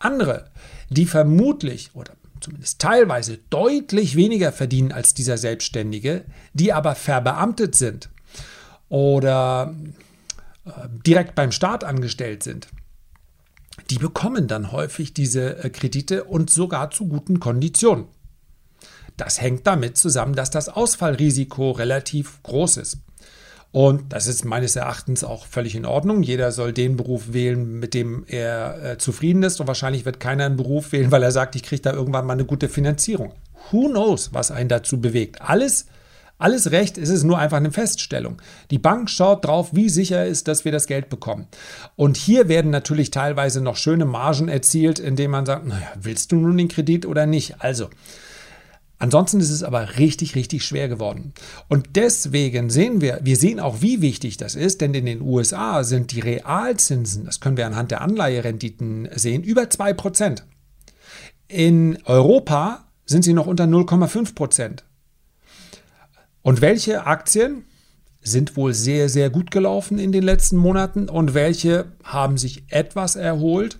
andere, 0.00 0.50
die 0.90 1.06
vermutlich 1.06 1.90
oder 1.94 2.14
zumindest 2.40 2.80
teilweise 2.80 3.38
deutlich 3.48 4.16
weniger 4.16 4.50
verdienen 4.50 4.90
als 4.90 5.14
dieser 5.14 5.38
Selbstständige, 5.38 6.24
die 6.52 6.72
aber 6.72 6.96
verbeamtet 6.96 7.76
sind 7.76 8.08
oder 8.88 9.72
direkt 11.06 11.34
beim 11.34 11.52
Staat 11.52 11.84
angestellt 11.84 12.42
sind, 12.42 12.68
die 13.90 13.98
bekommen 13.98 14.48
dann 14.48 14.72
häufig 14.72 15.14
diese 15.14 15.64
äh, 15.64 15.70
Kredite 15.70 16.24
und 16.24 16.50
sogar 16.50 16.90
zu 16.90 17.06
guten 17.06 17.40
Konditionen. 17.40 18.06
Das 19.16 19.40
hängt 19.40 19.66
damit 19.66 19.96
zusammen, 19.96 20.34
dass 20.34 20.50
das 20.50 20.68
Ausfallrisiko 20.68 21.72
relativ 21.72 22.42
groß 22.42 22.76
ist. 22.78 22.98
Und 23.70 24.12
das 24.12 24.26
ist 24.26 24.44
meines 24.44 24.76
Erachtens 24.76 25.24
auch 25.24 25.44
völlig 25.44 25.74
in 25.74 25.84
Ordnung. 25.84 26.22
Jeder 26.22 26.52
soll 26.52 26.72
den 26.72 26.96
Beruf 26.96 27.32
wählen, 27.32 27.78
mit 27.78 27.92
dem 27.92 28.24
er 28.26 28.82
äh, 28.82 28.98
zufrieden 28.98 29.42
ist. 29.42 29.60
Und 29.60 29.66
wahrscheinlich 29.66 30.04
wird 30.04 30.20
keiner 30.20 30.46
einen 30.46 30.56
Beruf 30.56 30.92
wählen, 30.92 31.10
weil 31.10 31.22
er 31.22 31.32
sagt, 31.32 31.54
ich 31.54 31.62
kriege 31.62 31.82
da 31.82 31.92
irgendwann 31.92 32.26
mal 32.26 32.32
eine 32.32 32.46
gute 32.46 32.68
Finanzierung. 32.68 33.34
Who 33.70 33.88
knows, 33.88 34.32
was 34.32 34.50
einen 34.50 34.70
dazu 34.70 35.00
bewegt? 35.00 35.42
Alles 35.42 35.86
alles 36.38 36.70
recht, 36.70 36.98
es 36.98 37.08
ist 37.08 37.24
nur 37.24 37.38
einfach 37.38 37.56
eine 37.56 37.72
Feststellung. 37.72 38.40
Die 38.70 38.78
Bank 38.78 39.10
schaut 39.10 39.44
drauf, 39.44 39.70
wie 39.72 39.88
sicher 39.88 40.24
ist, 40.24 40.46
dass 40.46 40.64
wir 40.64 40.72
das 40.72 40.86
Geld 40.86 41.08
bekommen. 41.08 41.48
Und 41.96 42.16
hier 42.16 42.48
werden 42.48 42.70
natürlich 42.70 43.10
teilweise 43.10 43.60
noch 43.60 43.76
schöne 43.76 44.04
Margen 44.04 44.48
erzielt, 44.48 45.00
indem 45.00 45.32
man 45.32 45.46
sagt, 45.46 45.66
naja, 45.66 45.92
willst 46.00 46.30
du 46.30 46.36
nun 46.36 46.56
den 46.56 46.68
Kredit 46.68 47.06
oder 47.06 47.26
nicht? 47.26 47.56
Also, 47.60 47.88
Ansonsten 49.00 49.38
ist 49.38 49.50
es 49.50 49.62
aber 49.62 49.98
richtig, 49.98 50.34
richtig 50.34 50.64
schwer 50.64 50.88
geworden. 50.88 51.32
Und 51.68 51.90
deswegen 51.94 52.68
sehen 52.68 53.00
wir, 53.00 53.20
wir 53.22 53.36
sehen 53.36 53.60
auch, 53.60 53.80
wie 53.80 54.02
wichtig 54.02 54.38
das 54.38 54.56
ist, 54.56 54.80
denn 54.80 54.92
in 54.92 55.06
den 55.06 55.22
USA 55.22 55.84
sind 55.84 56.10
die 56.10 56.18
Realzinsen, 56.18 57.24
das 57.24 57.38
können 57.38 57.56
wir 57.56 57.66
anhand 57.66 57.92
der 57.92 58.00
Anleiherenditen 58.00 59.08
sehen, 59.14 59.44
über 59.44 59.62
2%. 59.62 60.42
In 61.46 61.98
Europa 62.06 62.88
sind 63.06 63.22
sie 63.22 63.34
noch 63.34 63.46
unter 63.46 63.64
0,5 63.64 64.34
Prozent. 64.34 64.84
Und 66.48 66.62
welche 66.62 67.04
Aktien 67.04 67.66
sind 68.22 68.56
wohl 68.56 68.72
sehr, 68.72 69.10
sehr 69.10 69.28
gut 69.28 69.50
gelaufen 69.50 69.98
in 69.98 70.12
den 70.12 70.22
letzten 70.22 70.56
Monaten 70.56 71.10
und 71.10 71.34
welche 71.34 71.92
haben 72.02 72.38
sich 72.38 72.64
etwas 72.72 73.16
erholt, 73.16 73.78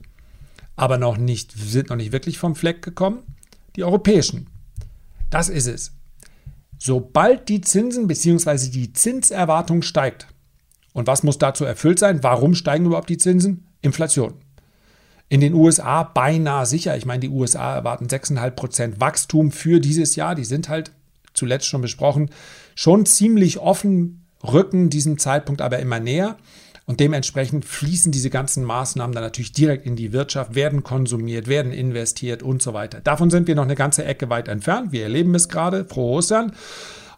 aber 0.76 0.98
noch 0.98 1.16
nicht, 1.16 1.52
sind 1.52 1.88
noch 1.88 1.96
nicht 1.96 2.12
wirklich 2.12 2.37
vom 2.37 2.54
Fleck 2.54 2.82
gekommen? 2.82 3.22
Die 3.75 3.84
europäischen. 3.84 4.50
Das 5.30 5.48
ist 5.48 5.66
es. 5.66 5.92
Sobald 6.78 7.48
die 7.48 7.62
Zinsen 7.62 8.06
bzw. 8.06 8.68
die 8.68 8.92
Zinserwartung 8.92 9.80
steigt, 9.80 10.26
und 10.92 11.06
was 11.06 11.22
muss 11.22 11.38
dazu 11.38 11.64
erfüllt 11.64 11.98
sein? 11.98 12.22
Warum 12.22 12.54
steigen 12.54 12.84
überhaupt 12.84 13.08
die 13.08 13.16
Zinsen? 13.16 13.66
Inflation. 13.80 14.34
In 15.30 15.40
den 15.40 15.54
USA 15.54 16.02
beinahe 16.02 16.66
sicher. 16.66 16.98
Ich 16.98 17.06
meine, 17.06 17.20
die 17.20 17.30
USA 17.30 17.76
erwarten 17.76 18.08
6,5% 18.08 19.00
Wachstum 19.00 19.52
für 19.52 19.80
dieses 19.80 20.16
Jahr. 20.16 20.34
Die 20.34 20.44
sind 20.44 20.68
halt 20.68 20.92
zuletzt 21.38 21.66
schon 21.66 21.80
besprochen, 21.80 22.30
schon 22.75 23.07
ziemlich 23.07 23.59
offen 23.59 24.26
rücken 24.45 24.90
diesem 24.90 25.18
Zeitpunkt 25.18 25.61
aber 25.61 25.78
immer 25.78 26.00
näher. 26.00 26.37
Und 26.87 27.00
dementsprechend 27.00 27.66
fließen 27.66 28.12
diese 28.12 28.30
ganzen 28.30 28.64
Maßnahmen 28.64 29.14
dann 29.14 29.23
natürlich 29.23 29.52
direkt 29.52 29.85
in 29.85 29.95
die 29.95 30.14
Wirtschaft, 30.14 30.54
werden 30.54 30.85
konsumiert, 30.85 31.47
werden 31.47 31.71
investiert 31.71 32.42
und 32.42 32.62
so 32.62 32.73
weiter. 32.73 33.00
Davon 33.02 33.28
sind 33.28 33.47
wir 33.47 33.54
noch 33.54 33.64
eine 33.64 33.75
ganze 33.75 34.07
Ecke 34.07 34.30
weit 34.30 34.49
entfernt. 34.49 34.90
Wir 34.90 35.02
erleben 35.02 35.35
es 35.35 35.50
gerade. 35.50 35.85
Frohe 35.85 36.16
Ostern. 36.16 36.52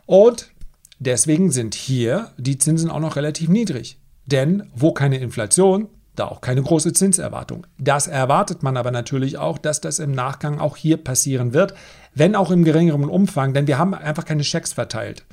Und 0.07 0.50
deswegen 0.99 1.53
sind 1.53 1.75
hier 1.75 2.33
die 2.37 2.59
Zinsen 2.59 2.91
auch 2.91 2.99
noch 2.99 3.15
relativ 3.15 3.49
niedrig. 3.49 4.00
Denn 4.27 4.65
wo 4.75 4.91
keine 4.93 5.19
Inflation, 5.19 5.89
da 6.17 6.26
auch 6.26 6.40
keine 6.40 6.62
große 6.62 6.93
Zinserwartung. 6.93 7.67
Das 7.79 8.07
erwartet 8.07 8.62
man 8.62 8.76
aber 8.76 8.90
natürlich 8.90 9.38
auch, 9.38 9.59
dass 9.59 9.81
das 9.81 9.99
im 9.99 10.12
Nachgang 10.12 10.59
auch 10.59 10.76
hier 10.76 10.97
passieren 10.97 11.52
wird, 11.55 11.75
wenn 12.14 12.35
auch 12.35 12.50
im 12.50 12.64
geringeren 12.64 13.09
Umfang, 13.09 13.55
denn 13.55 13.67
wir 13.67 13.79
haben 13.79 13.95
einfach 13.95 14.25
keine 14.25 14.45
Schecks 14.45 14.73
verteilt. 14.73 15.25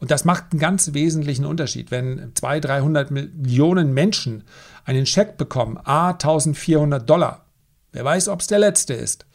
Und 0.00 0.10
das 0.10 0.24
macht 0.24 0.44
einen 0.52 0.60
ganz 0.60 0.94
wesentlichen 0.94 1.44
Unterschied. 1.44 1.90
Wenn 1.90 2.32
200, 2.34 2.64
300 2.64 3.10
Millionen 3.10 3.92
Menschen 3.92 4.44
einen 4.84 5.06
Scheck 5.06 5.36
bekommen, 5.36 5.78
a 5.82 6.10
1400 6.10 7.08
Dollar, 7.08 7.44
wer 7.92 8.04
weiß, 8.04 8.28
ob 8.28 8.40
es 8.40 8.46
der 8.46 8.60
letzte 8.60 8.94
ist. 8.94 9.26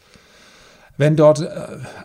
Wenn 0.98 1.16
dort 1.16 1.42
äh, 1.42 1.50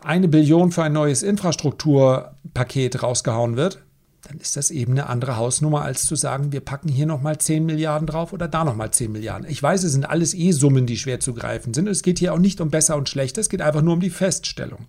eine 0.03 0.29
Billion 0.29 0.73
für 0.73 0.83
ein 0.83 0.93
neues 0.93 1.23
Infrastrukturpaket 1.23 3.03
rausgehauen 3.03 3.57
wird, 3.57 3.81
dann 4.29 4.39
ist 4.39 4.57
das 4.59 4.71
eben 4.71 4.93
eine 4.93 5.09
andere 5.09 5.39
Hausnummer, 5.39 5.83
als 5.83 6.05
zu 6.05 6.15
sagen, 6.15 6.53
wir 6.53 6.61
packen 6.61 6.91
hier 6.91 7.07
nochmal 7.07 7.39
10 7.39 7.65
Milliarden 7.65 8.07
drauf 8.07 8.35
oder 8.35 8.47
da 8.47 8.63
nochmal 8.63 8.91
10 8.91 9.11
Milliarden. 9.11 9.49
Ich 9.49 9.63
weiß, 9.63 9.85
es 9.85 9.93
sind 9.93 10.09
alles 10.09 10.35
eh 10.35 10.53
Summen, 10.53 10.85
die 10.85 10.99
schwer 10.99 11.19
zu 11.19 11.33
greifen 11.33 11.73
sind. 11.73 11.89
Es 11.89 12.03
geht 12.03 12.19
hier 12.19 12.35
auch 12.35 12.39
nicht 12.39 12.61
um 12.61 12.71
besser 12.71 12.97
und 12.97 13.09
schlechter, 13.09 13.41
es 13.41 13.49
geht 13.49 13.63
einfach 13.63 13.81
nur 13.81 13.95
um 13.95 14.01
die 14.01 14.11
Feststellung. 14.11 14.87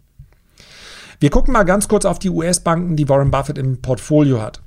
Wir 1.21 1.29
gucken 1.29 1.53
mal 1.53 1.63
ganz 1.63 1.87
kurz 1.87 2.03
auf 2.03 2.19
die 2.19 2.29
US-Banken, 2.29 2.97
die 2.97 3.07
Warren 3.07 3.31
Buffett 3.31 3.57
im 3.57 3.81
Portfolio 3.81 4.41
hat. 4.41 4.61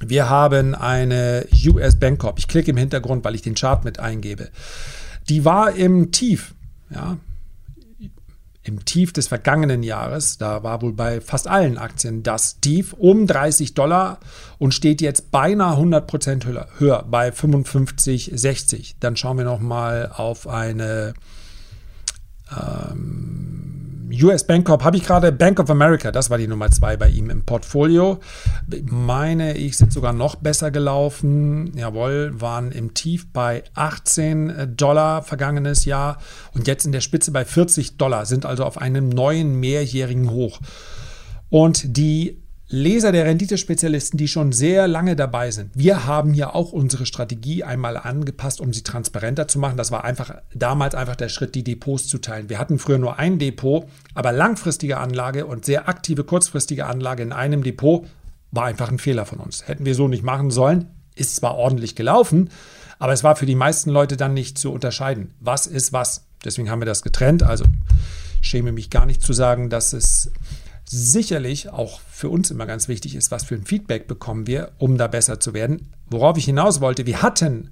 Wir 0.00 0.28
haben 0.28 0.74
eine 0.74 1.46
US 1.66 1.98
Bancorp. 1.98 2.38
Ich 2.38 2.48
klicke 2.48 2.70
im 2.70 2.76
Hintergrund, 2.76 3.24
weil 3.24 3.34
ich 3.34 3.42
den 3.42 3.54
Chart 3.54 3.82
mit 3.84 3.98
eingebe. 3.98 4.50
Die 5.30 5.46
war 5.46 5.74
im 5.74 6.12
Tief, 6.12 6.54
ja, 6.90 7.16
im 8.64 8.84
Tief 8.84 9.12
des 9.12 9.28
vergangenen 9.28 9.82
Jahres. 9.82 10.38
Da 10.38 10.62
war 10.62 10.82
wohl 10.82 10.94
bei 10.94 11.20
fast 11.20 11.46
allen 11.46 11.78
Aktien 11.78 12.22
das 12.22 12.60
Tief 12.60 12.94
um 12.94 13.26
30 13.26 13.74
Dollar 13.74 14.18
und 14.58 14.72
steht 14.72 15.00
jetzt 15.00 15.30
beinahe 15.30 15.72
100 15.72 16.06
Prozent 16.06 16.46
höher, 16.46 17.04
bei 17.08 17.28
55,60. 17.28 18.94
Dann 19.00 19.16
schauen 19.16 19.38
wir 19.38 19.44
noch 19.44 19.60
mal 19.60 20.10
auf 20.14 20.48
eine 20.48 21.14
ähm, 22.50 23.73
US 24.22 24.44
Bank 24.44 24.66
Corp 24.66 24.84
habe 24.84 24.96
ich 24.96 25.04
gerade 25.04 25.32
Bank 25.32 25.58
of 25.58 25.70
America, 25.70 26.12
das 26.12 26.30
war 26.30 26.38
die 26.38 26.46
Nummer 26.46 26.70
zwei 26.70 26.96
bei 26.96 27.08
ihm 27.08 27.30
im 27.30 27.44
Portfolio. 27.44 28.20
Meine 28.84 29.56
ich, 29.56 29.76
sind 29.76 29.92
sogar 29.92 30.12
noch 30.12 30.36
besser 30.36 30.70
gelaufen. 30.70 31.72
Jawohl, 31.76 32.32
waren 32.40 32.70
im 32.70 32.94
Tief 32.94 33.32
bei 33.32 33.64
18 33.74 34.74
Dollar 34.76 35.22
vergangenes 35.22 35.84
Jahr 35.84 36.18
und 36.52 36.66
jetzt 36.66 36.84
in 36.84 36.92
der 36.92 37.00
Spitze 37.00 37.32
bei 37.32 37.44
40 37.44 37.96
Dollar, 37.96 38.26
sind 38.26 38.46
also 38.46 38.64
auf 38.64 38.78
einem 38.78 39.08
neuen 39.08 39.58
mehrjährigen 39.58 40.30
Hoch. 40.30 40.60
Und 41.48 41.96
die 41.96 42.43
Leser 42.68 43.12
der 43.12 43.26
Renditespezialisten, 43.26 44.16
die 44.16 44.26
schon 44.26 44.52
sehr 44.52 44.88
lange 44.88 45.16
dabei 45.16 45.50
sind. 45.50 45.70
Wir 45.74 46.06
haben 46.06 46.32
hier 46.32 46.54
auch 46.54 46.72
unsere 46.72 47.04
Strategie 47.04 47.62
einmal 47.62 47.98
angepasst, 47.98 48.60
um 48.60 48.72
sie 48.72 48.82
transparenter 48.82 49.46
zu 49.48 49.58
machen. 49.58 49.76
Das 49.76 49.90
war 49.90 50.04
einfach 50.04 50.36
damals 50.54 50.94
einfach 50.94 51.16
der 51.16 51.28
Schritt, 51.28 51.54
die 51.54 51.62
Depots 51.62 52.08
zu 52.08 52.18
teilen. 52.18 52.48
Wir 52.48 52.58
hatten 52.58 52.78
früher 52.78 52.98
nur 52.98 53.18
ein 53.18 53.38
Depot, 53.38 53.86
aber 54.14 54.32
langfristige 54.32 54.96
Anlage 54.96 55.44
und 55.44 55.66
sehr 55.66 55.88
aktive 55.88 56.24
kurzfristige 56.24 56.86
Anlage 56.86 57.22
in 57.22 57.32
einem 57.32 57.62
Depot 57.62 58.06
war 58.50 58.64
einfach 58.64 58.90
ein 58.90 58.98
Fehler 58.98 59.26
von 59.26 59.40
uns. 59.40 59.68
Hätten 59.68 59.84
wir 59.84 59.94
so 59.94 60.08
nicht 60.08 60.22
machen 60.22 60.50
sollen. 60.50 60.86
Ist 61.14 61.36
zwar 61.36 61.56
ordentlich 61.56 61.94
gelaufen, 61.94 62.48
aber 62.98 63.12
es 63.12 63.22
war 63.22 63.36
für 63.36 63.46
die 63.46 63.54
meisten 63.54 63.90
Leute 63.90 64.16
dann 64.16 64.32
nicht 64.34 64.56
zu 64.58 64.72
unterscheiden. 64.72 65.34
Was 65.38 65.66
ist 65.66 65.92
was? 65.92 66.24
Deswegen 66.44 66.70
haben 66.70 66.80
wir 66.80 66.86
das 66.86 67.02
getrennt. 67.02 67.42
Also 67.42 67.64
schäme 68.40 68.72
mich 68.72 68.90
gar 68.90 69.06
nicht 69.06 69.22
zu 69.22 69.32
sagen, 69.32 69.70
dass 69.70 69.92
es 69.92 70.30
sicherlich 70.84 71.70
auch 71.70 72.00
für 72.00 72.28
uns 72.28 72.50
immer 72.50 72.66
ganz 72.66 72.88
wichtig 72.88 73.14
ist, 73.14 73.30
was 73.30 73.44
für 73.44 73.54
ein 73.54 73.64
Feedback 73.64 74.06
bekommen 74.06 74.46
wir, 74.46 74.72
um 74.78 74.98
da 74.98 75.06
besser 75.06 75.40
zu 75.40 75.54
werden. 75.54 75.92
Worauf 76.06 76.36
ich 76.36 76.44
hinaus 76.44 76.80
wollte, 76.80 77.06
wir 77.06 77.22
hatten, 77.22 77.70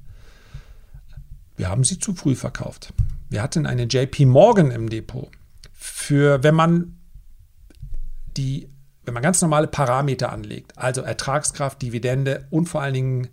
wir 1.56 1.68
haben 1.68 1.84
sie 1.84 1.98
zu 1.98 2.14
früh 2.14 2.34
verkauft. 2.34 2.92
Wir 3.28 3.42
hatten 3.42 3.66
eine 3.66 3.84
JP 3.84 4.26
Morgan 4.26 4.70
im 4.70 4.88
Depot. 4.88 5.30
Für, 5.72 6.42
wenn 6.42 6.54
man 6.54 6.98
die, 8.36 8.68
wenn 9.04 9.14
man 9.14 9.22
ganz 9.22 9.42
normale 9.42 9.66
Parameter 9.66 10.32
anlegt, 10.32 10.78
also 10.78 11.02
Ertragskraft, 11.02 11.82
Dividende 11.82 12.46
und 12.50 12.68
vor 12.68 12.82
allen 12.82 12.94
Dingen 12.94 13.28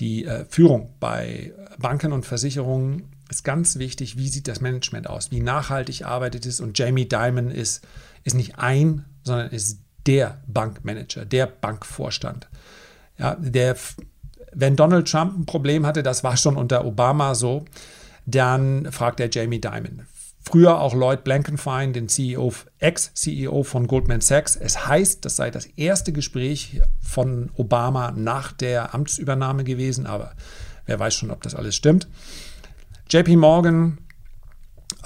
die 0.00 0.24
äh, 0.24 0.44
Führung 0.48 0.94
bei 1.00 1.52
Banken 1.78 2.12
und 2.12 2.26
Versicherungen 2.26 3.15
ist 3.30 3.44
ganz 3.44 3.78
wichtig, 3.78 4.16
wie 4.16 4.28
sieht 4.28 4.48
das 4.48 4.60
Management 4.60 5.08
aus, 5.08 5.30
wie 5.30 5.40
nachhaltig 5.40 6.04
arbeitet 6.04 6.46
es 6.46 6.60
und 6.60 6.78
Jamie 6.78 7.08
Dimon 7.08 7.50
ist 7.50 7.86
ist 8.26 8.34
nicht 8.34 8.58
ein, 8.58 9.04
sondern 9.22 9.50
ist 9.50 9.78
der 10.06 10.42
Bankmanager, 10.46 11.24
der 11.24 11.46
Bankvorstand. 11.46 12.48
Ja, 13.18 13.36
der, 13.36 13.76
wenn 14.52 14.76
Donald 14.76 15.10
Trump 15.10 15.38
ein 15.38 15.46
Problem 15.46 15.86
hatte, 15.86 16.02
das 16.02 16.24
war 16.24 16.36
schon 16.36 16.56
unter 16.56 16.84
Obama 16.84 17.34
so, 17.34 17.64
dann 18.26 18.90
fragt 18.90 19.20
er 19.20 19.30
Jamie 19.30 19.60
Dimon. 19.60 20.06
Früher 20.40 20.80
auch 20.80 20.94
Lloyd 20.94 21.24
Blankenfein, 21.24 21.92
den 21.92 22.08
CEO, 22.08 22.52
Ex-CEO 22.78 23.62
von 23.64 23.86
Goldman 23.86 24.20
Sachs. 24.20 24.54
Es 24.54 24.86
heißt, 24.86 25.24
das 25.24 25.36
sei 25.36 25.50
das 25.50 25.66
erste 25.66 26.12
Gespräch 26.12 26.82
von 27.00 27.50
Obama 27.56 28.12
nach 28.12 28.52
der 28.52 28.94
Amtsübernahme 28.94 29.64
gewesen, 29.64 30.06
aber 30.06 30.32
wer 30.84 30.98
weiß 30.98 31.14
schon, 31.14 31.30
ob 31.30 31.42
das 31.42 31.54
alles 31.54 31.74
stimmt. 31.74 32.06
JP 33.08 33.36
Morgan 33.36 33.98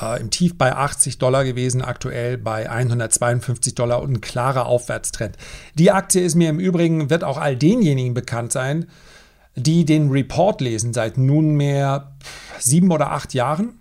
äh, 0.01 0.21
im 0.21 0.31
Tief 0.31 0.57
bei 0.57 0.75
80 0.75 1.19
Dollar 1.19 1.45
gewesen, 1.45 1.83
aktuell 1.83 2.39
bei 2.39 2.71
152 2.71 3.75
Dollar 3.75 4.03
und 4.03 4.13
ein 4.13 4.21
klarer 4.21 4.67
Aufwärtstrend. 4.67 5.37
Die 5.75 5.91
Aktie 5.91 6.23
ist 6.23 6.35
mir 6.35 6.49
im 6.49 6.61
Übrigen, 6.61 7.11
wird 7.11 7.25
auch 7.25 7.39
all 7.39 7.57
denjenigen 7.57 8.15
bekannt 8.15 8.53
sein, 8.53 8.87
die 9.55 9.85
den 9.85 10.11
Report 10.11 10.61
lesen 10.61 10.95
seit 10.95 11.19
nunmehr 11.19 12.17
sieben 12.59 12.91
oder 12.91 13.11
acht 13.11 13.35
Jahren. 13.35 13.81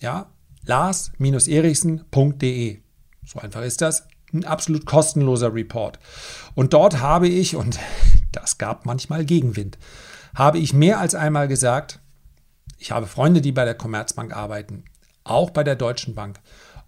Ja, 0.00 0.26
lars-erichsen.de. 0.66 2.78
So 3.24 3.40
einfach 3.40 3.62
ist 3.62 3.80
das. 3.80 4.06
Ein 4.32 4.44
absolut 4.44 4.84
kostenloser 4.84 5.54
Report. 5.54 5.98
Und 6.54 6.74
dort 6.74 7.00
habe 7.00 7.28
ich, 7.28 7.56
und 7.56 7.78
das 8.32 8.58
gab 8.58 8.84
manchmal 8.84 9.24
Gegenwind, 9.24 9.78
habe 10.34 10.58
ich 10.58 10.74
mehr 10.74 11.00
als 11.00 11.14
einmal 11.14 11.48
gesagt, 11.48 12.00
ich 12.76 12.90
habe 12.90 13.06
Freunde, 13.06 13.40
die 13.40 13.52
bei 13.52 13.64
der 13.64 13.74
Commerzbank 13.74 14.34
arbeiten 14.34 14.84
auch 15.28 15.50
bei 15.50 15.64
der 15.64 15.76
Deutschen 15.76 16.14
Bank. 16.14 16.40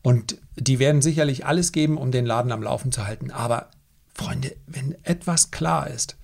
Und 0.02 0.38
die 0.56 0.78
werden 0.78 1.02
sicherlich 1.02 1.44
alles 1.46 1.72
geben, 1.72 1.98
um 1.98 2.10
den 2.10 2.26
Laden 2.26 2.52
am 2.52 2.62
Laufen 2.62 2.90
zu 2.90 3.06
halten. 3.06 3.30
Aber 3.30 3.70
Freunde, 4.14 4.56
wenn 4.66 4.96
etwas 5.04 5.50
klar 5.50 5.88
ist, 5.88 6.16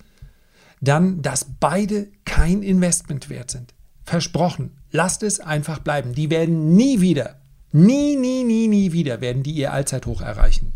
dann, 0.81 1.21
dass 1.21 1.45
beide 1.59 2.07
kein 2.25 2.63
Investment 2.63 3.29
wert 3.29 3.51
sind. 3.51 3.73
Versprochen, 4.03 4.77
lasst 4.91 5.23
es 5.23 5.39
einfach 5.39 5.79
bleiben. 5.79 6.13
Die 6.13 6.29
werden 6.29 6.75
nie 6.75 7.01
wieder, 7.01 7.39
nie, 7.71 8.15
nie, 8.15 8.43
nie, 8.43 8.67
nie 8.67 8.91
wieder, 8.91 9.21
werden 9.21 9.43
die 9.43 9.51
ihr 9.51 9.73
Allzeithoch 9.73 10.21
erreichen. 10.21 10.73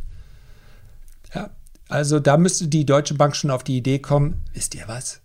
Ja, 1.33 1.51
also 1.87 2.19
da 2.19 2.37
müsste 2.37 2.67
die 2.67 2.85
Deutsche 2.85 3.13
Bank 3.13 3.35
schon 3.35 3.51
auf 3.51 3.63
die 3.63 3.77
Idee 3.77 3.99
kommen, 3.99 4.43
wisst 4.53 4.75
ihr 4.75 4.87
was? 4.87 5.20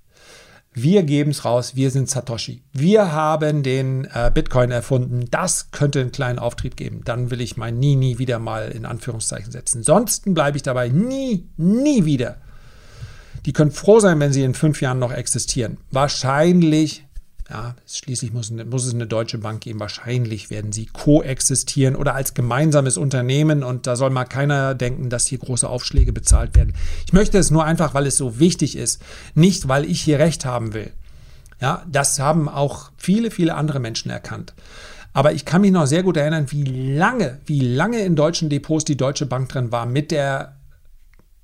Wir 0.79 1.05
geben 1.05 1.31
es 1.31 1.47
raus, 1.47 1.75
wir 1.75 1.91
sind 1.91 2.11
Satoshi. 2.11 2.63
Wir 2.71 3.11
haben 3.11 3.63
den 3.63 4.05
äh, 4.13 4.31
Bitcoin 4.33 4.71
erfunden. 4.71 5.25
Das 5.31 5.71
könnte 5.71 6.03
einen 6.03 6.13
kleinen 6.13 6.39
Auftrieb 6.39 6.77
geben. 6.77 7.01
Dann 7.03 7.31
will 7.31 7.41
ich 7.41 7.57
mein 7.57 7.79
nie, 7.79 7.97
nie 7.97 8.19
wieder 8.19 8.39
mal 8.39 8.71
in 8.73 8.85
Anführungszeichen 8.85 9.51
setzen. 9.51 9.79
Ansonsten 9.79 10.35
bleibe 10.35 10.59
ich 10.59 10.63
dabei 10.63 10.91
nie, 10.91 11.49
nie 11.57 12.05
wieder. 12.05 12.37
Die 13.47 13.55
können 13.55 13.71
froh 13.71 14.01
sein, 14.01 14.21
wenn 14.21 14.35
sie 14.35 14.45
in 14.45 14.53
fünf 14.53 14.83
Jahren 14.83 14.99
noch 14.99 15.13
existieren. 15.13 15.79
Wahrscheinlich 15.93 17.06
ja, 17.49 17.77
schließlich 17.87 18.33
muss, 18.33 18.51
muss, 18.51 18.87
es 18.87 18.95
eine 18.95 19.07
deutsche 19.07 19.39
Bank 19.39 19.61
geben. 19.61 19.79
Wahrscheinlich 19.79 20.51
werden 20.51 20.73
sie 20.73 20.87
koexistieren 20.87 21.95
oder 21.95 22.15
als 22.15 22.35
gemeinsames 22.35 22.97
Unternehmen. 22.97 23.63
Und 23.63 23.87
da 23.87 23.95
soll 23.95 24.11
mal 24.11 24.25
keiner 24.25 24.75
denken, 24.75 25.11
dass 25.11 25.27
hier 25.27 25.39
große 25.39 25.69
Aufschläge 25.69 26.13
bezahlt 26.13 26.57
werden. 26.57 26.75
Ich 27.07 27.13
möchte 27.13 27.39
es 27.39 27.53
nur 27.53 27.65
einfach, 27.65 27.95
weil 27.95 28.07
es 28.07 28.17
so 28.17 28.41
wichtig 28.41 28.77
ist. 28.77 29.01
Nicht, 29.35 29.69
weil 29.69 29.85
ich 29.85 30.01
hier 30.01 30.19
Recht 30.19 30.45
haben 30.45 30.75
will. 30.75 30.93
Ja, 31.61 31.85
das 31.91 32.19
haben 32.19 32.49
auch 32.49 32.91
viele, 32.97 33.31
viele 33.31 33.55
andere 33.55 33.79
Menschen 33.79 34.11
erkannt. 34.11 34.55
Aber 35.13 35.33
ich 35.33 35.45
kann 35.45 35.63
mich 35.63 35.71
noch 35.71 35.87
sehr 35.87 36.03
gut 36.03 36.17
erinnern, 36.17 36.51
wie 36.51 36.65
lange, 36.65 37.39
wie 37.47 37.61
lange 37.61 38.01
in 38.01 38.17
deutschen 38.17 38.51
Depots 38.51 38.85
die 38.85 38.99
Deutsche 38.99 39.25
Bank 39.25 39.49
drin 39.49 39.73
war 39.73 39.87
mit 39.87 40.11
der, 40.11 40.57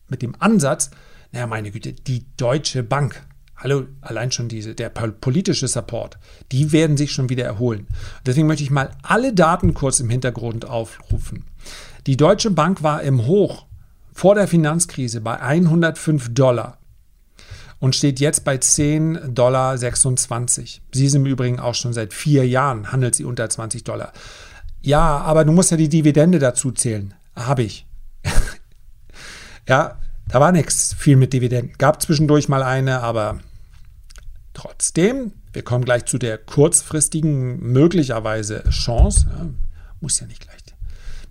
mit 0.08 0.20
dem 0.20 0.34
Ansatz, 0.40 0.90
naja, 1.30 1.46
meine 1.46 1.70
Güte, 1.70 1.94
die 1.94 2.26
Deutsche 2.36 2.82
Bank. 2.82 3.22
Hallo, 3.62 3.85
allein 4.01 4.33
schon 4.33 4.48
diese, 4.48 4.75
der 4.75 4.88
politische 4.88 5.68
Support, 5.68 6.18
die 6.51 6.72
werden 6.72 6.96
sich 6.96 7.12
schon 7.12 7.29
wieder 7.29 7.44
erholen. 7.44 7.87
Deswegen 8.27 8.48
möchte 8.48 8.64
ich 8.64 8.72
mal 8.72 8.90
alle 9.05 9.33
Daten 9.33 9.72
kurz 9.72 10.01
im 10.01 10.11
Hintergrund 10.11 10.64
aufrufen. 10.64 11.44
Die 12.09 12.16
Deutsche 12.16 12.51
Bank 12.51 12.83
war 12.83 13.03
im 13.03 13.25
Hoch 13.25 13.66
vor 14.12 14.35
der 14.35 14.48
Finanzkrise 14.48 15.20
bei 15.20 15.40
105 15.40 16.35
Dollar. 16.35 16.79
und 17.79 17.94
steht 17.94 18.18
jetzt 18.18 18.44
bei 18.44 18.57
10,26 18.57 19.29
Dollar. 19.33 19.79
Sie 19.79 21.07
ist 21.07 21.14
im 21.14 21.27
Übrigen 21.27 21.61
auch 21.61 21.77
schon 21.77 21.92
seit 21.92 22.12
vier 22.12 22.44
Jahren, 22.46 22.90
handelt 22.90 23.14
sie 23.14 23.25
unter 23.25 23.48
20 23.48 23.85
Dollar. 23.85 24.12
Ja, 24.81 25.18
aber 25.18 25.44
du 25.44 25.53
musst 25.53 25.70
ja 25.70 25.77
die 25.77 25.88
Dividende 25.88 26.40
dazu 26.40 26.72
zählen. 26.72 27.14
Habe 27.37 27.62
ich. 27.62 27.87
ja, 29.68 29.98
da 30.29 30.40
war 30.40 30.51
nichts 30.51 30.96
viel 30.98 31.16
mit 31.16 31.33
Dividenden. 31.33 31.77
Gab 31.79 32.03
zwischendurch 32.03 32.48
mal 32.48 32.64
eine, 32.64 33.01
aber 33.01 33.38
trotzdem, 34.54 35.32
wir 35.52 35.62
kommen 35.62 35.84
gleich 35.84 36.06
zu 36.06 36.18
der 36.18 36.38
kurzfristigen 36.38 37.60
möglicherweise 37.60 38.64
Chance. 38.70 39.26
Ja, 39.30 39.46
muss 40.00 40.20
ja 40.20 40.26
nicht 40.26 40.40
gleich, 40.40 40.62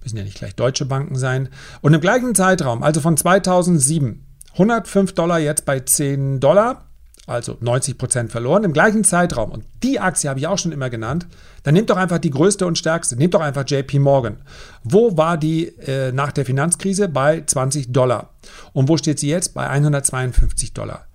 müssen 0.01 0.17
ja 0.17 0.23
nicht 0.23 0.38
gleich 0.38 0.55
deutsche 0.55 0.86
Banken 0.86 1.15
sein. 1.15 1.49
Und 1.81 1.93
im 1.93 2.01
gleichen 2.01 2.36
Zeitraum, 2.36 2.84
also 2.84 3.01
von 3.01 3.17
2007, 3.17 4.25
105 4.53 5.13
Dollar 5.13 5.39
jetzt 5.39 5.65
bei 5.65 5.79
10 5.79 6.39
Dollar, 6.39 6.88
also 7.27 7.57
90 7.60 7.97
Prozent 7.97 8.31
verloren 8.31 8.63
im 8.63 8.73
gleichen 8.73 9.03
Zeitraum. 9.03 9.51
Und 9.51 9.65
die 9.84 9.99
Aktie 9.99 10.29
habe 10.29 10.39
ich 10.39 10.47
auch 10.47 10.57
schon 10.57 10.71
immer 10.71 10.89
genannt. 10.89 11.27
Dann 11.63 11.75
nehmt 11.75 11.89
doch 11.89 11.97
einfach 11.97 12.17
die 12.17 12.31
größte 12.31 12.65
und 12.65 12.77
stärkste. 12.77 13.15
Nehmt 13.15 13.34
doch 13.34 13.41
einfach 13.41 13.63
JP 13.65 13.99
Morgan. 13.99 14.38
Wo 14.84 15.17
war 15.17 15.38
die 15.38 15.67
äh, 15.67 16.12
nach 16.12 16.31
der 16.31 16.45
Finanzkrise? 16.45 17.07
Bei 17.07 17.43
20 17.45 17.93
Dollar. 17.93 18.34
Und 18.73 18.89
wo 18.89 18.97
steht 18.97 19.19
sie 19.19 19.29
jetzt? 19.29 19.53
Bei 19.53 19.69
152 19.69 20.73
Dollar. 20.73 21.05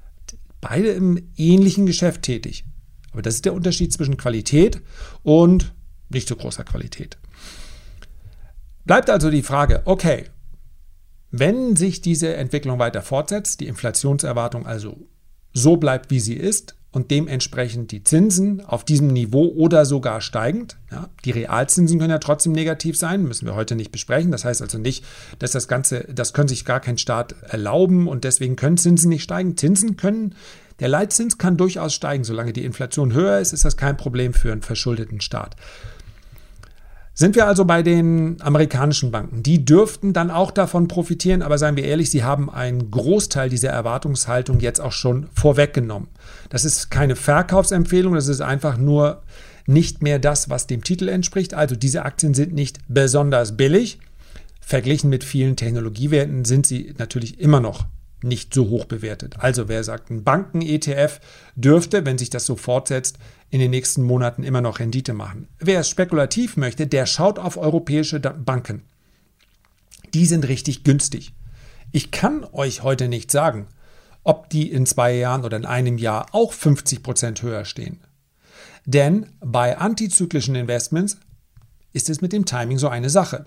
Beide 0.69 0.91
im 0.91 1.31
ähnlichen 1.37 1.87
Geschäft 1.87 2.23
tätig. 2.23 2.65
Aber 3.13 3.23
das 3.23 3.37
ist 3.37 3.45
der 3.45 3.55
Unterschied 3.55 3.93
zwischen 3.93 4.17
Qualität 4.17 4.83
und 5.23 5.73
nicht 6.09 6.27
so 6.27 6.35
großer 6.35 6.65
Qualität. 6.65 7.19
Bleibt 8.85 9.09
also 9.09 9.31
die 9.31 9.45
Frage, 9.45 9.83
okay, 9.85 10.25
wenn 11.31 11.77
sich 11.77 12.01
diese 12.01 12.35
Entwicklung 12.35 12.81
weiter 12.81 13.03
fortsetzt, 13.03 13.61
die 13.61 13.69
Inflationserwartung 13.69 14.67
also 14.67 15.09
so 15.53 15.77
bleibt, 15.77 16.11
wie 16.11 16.19
sie 16.19 16.35
ist 16.35 16.76
und 16.97 17.11
dementsprechend 17.11 17.93
die 17.93 18.05
Zinsen 18.05 18.65
auf 18.65 18.83
diesem 18.83 19.09
Niveau 19.09 19.49
oder 19.49 19.85
sogar 19.85 20.23
steigend. 20.23 20.79
Ja, 20.91 21.11
die 21.27 21.31
Realzinsen 21.31 21.99
können 21.99 22.09
ja 22.09 22.17
trotzdem 22.17 22.53
negativ 22.53 22.97
sein, 22.97 23.25
müssen 23.25 23.45
wir 23.45 23.55
heute 23.55 23.77
nicht 23.77 23.93
besprechen. 23.93 24.31
Das 24.31 24.47
heißt 24.47 24.63
also 24.63 24.79
nicht, 24.79 25.05
dass 25.39 25.51
das 25.51 25.69
Ganze, 25.69 26.07
das 26.11 26.33
können 26.33 26.49
sich 26.49 26.65
gar 26.65 26.81
kein 26.81 26.97
Staat 26.97 27.35
erlauben 27.43 28.09
und 28.09 28.25
deswegen 28.25 28.57
können 28.57 28.79
Zinsen 28.79 29.11
nicht 29.11 29.25
steigen. 29.25 29.59
Zinsen 29.59 29.99
können, 29.99 30.35
der 30.81 30.89
Leitzins 30.89 31.37
kann 31.37 31.59
durchaus 31.59 31.93
steigen. 31.93 32.25
Solange 32.25 32.55
die 32.55 32.65
Inflation 32.65 33.13
höher 33.13 33.41
ist, 33.41 33.53
ist 33.53 33.67
das 33.67 33.77
kein 33.77 33.99
Problem 33.99 34.33
für 34.33 34.51
einen 34.51 34.63
verschuldeten 34.63 35.21
Staat. 35.21 35.55
Sind 37.19 37.35
wir 37.35 37.47
also 37.47 37.65
bei 37.65 37.83
den 37.83 38.37
amerikanischen 38.43 39.11
Banken? 39.11 39.43
Die 39.43 39.65
dürften 39.65 40.13
dann 40.13 40.31
auch 40.31 40.51
davon 40.51 40.87
profitieren, 40.87 41.41
aber 41.41 41.57
seien 41.57 41.75
wir 41.75 41.85
ehrlich, 41.85 42.11
sie 42.11 42.23
haben 42.23 42.51
einen 42.51 42.91
Großteil 42.91 43.49
dieser 43.49 43.71
Erwartungshaltung 43.71 44.61
jetzt 44.61 44.83
auch 44.83 44.93
schon 44.93 45.27
vorweggenommen. 45.33 46.09
Das 46.51 46.67
ist 46.67 46.91
keine 46.91 47.17
Verkaufsempfehlung, 47.17 48.15
das 48.15 48.29
ist 48.29 48.43
einfach 48.43 48.77
nur 48.77 49.23
nicht 49.67 50.03
mehr 50.03 50.19
das, 50.19 50.51
was 50.51 50.67
dem 50.67 50.85
Titel 50.85 51.09
entspricht. 51.09 51.55
Also 51.55 51.75
diese 51.75 52.05
Aktien 52.05 52.35
sind 52.35 52.53
nicht 52.53 52.81
besonders 52.87 53.57
billig. 53.57 53.99
Verglichen 54.61 55.09
mit 55.09 55.25
vielen 55.25 55.57
Technologiewerten 55.57 56.45
sind 56.45 56.67
sie 56.67 56.95
natürlich 56.99 57.41
immer 57.41 57.61
noch 57.61 57.87
nicht 58.23 58.53
so 58.53 58.69
hoch 58.69 58.85
bewertet. 58.85 59.37
Also 59.39 59.69
wer 59.69 59.85
sagt, 59.85 60.11
ein 60.11 60.23
Banken-ETF 60.23 61.21
dürfte, 61.55 62.05
wenn 62.05 62.19
sich 62.19 62.29
das 62.29 62.45
so 62.45 62.57
fortsetzt, 62.57 63.19
in 63.51 63.61
den 63.61 63.71
nächsten 63.71 64.03
Monaten 64.03 64.43
immer 64.43 64.61
noch 64.61 64.81
Rendite 64.81 65.13
machen. 65.13 65.49
Wer 65.59 65.81
es 65.81 65.89
spekulativ 65.89 66.57
möchte, 66.57 66.87
der 66.87 67.07
schaut 67.07 67.39
auf 67.39 67.57
europäische 67.57 68.21
Banken. 68.21 68.83
Die 70.15 70.27
sind 70.27 70.49
richtig 70.49 70.85
günstig. 70.85 71.35
Ich 71.93 72.11
kann 72.11 72.45
euch 72.53 72.83
heute 72.83 73.09
nicht 73.09 73.31
sagen, 73.31 73.69
ob 74.25 74.51
die 74.51 74.71
in 74.71 74.87
zwei 74.87 75.15
Jahren 75.15 75.45
oder 75.45 75.57
in 75.57 75.67
einem 75.67 75.99
Jahr 75.99 76.27
auch 76.33 76.53
50 76.53 77.03
Prozent 77.03 77.43
höher 77.43 77.65
stehen. 77.65 78.01
Denn 78.85 79.27
bei 79.41 79.79
antizyklischen 79.79 80.55
Investments 80.55 81.19
ist 81.93 82.11
es 82.11 82.21
mit 82.21 82.33
dem 82.33 82.45
Timing 82.45 82.79
so 82.79 82.89
eine 82.89 83.11
Sache. 83.11 83.45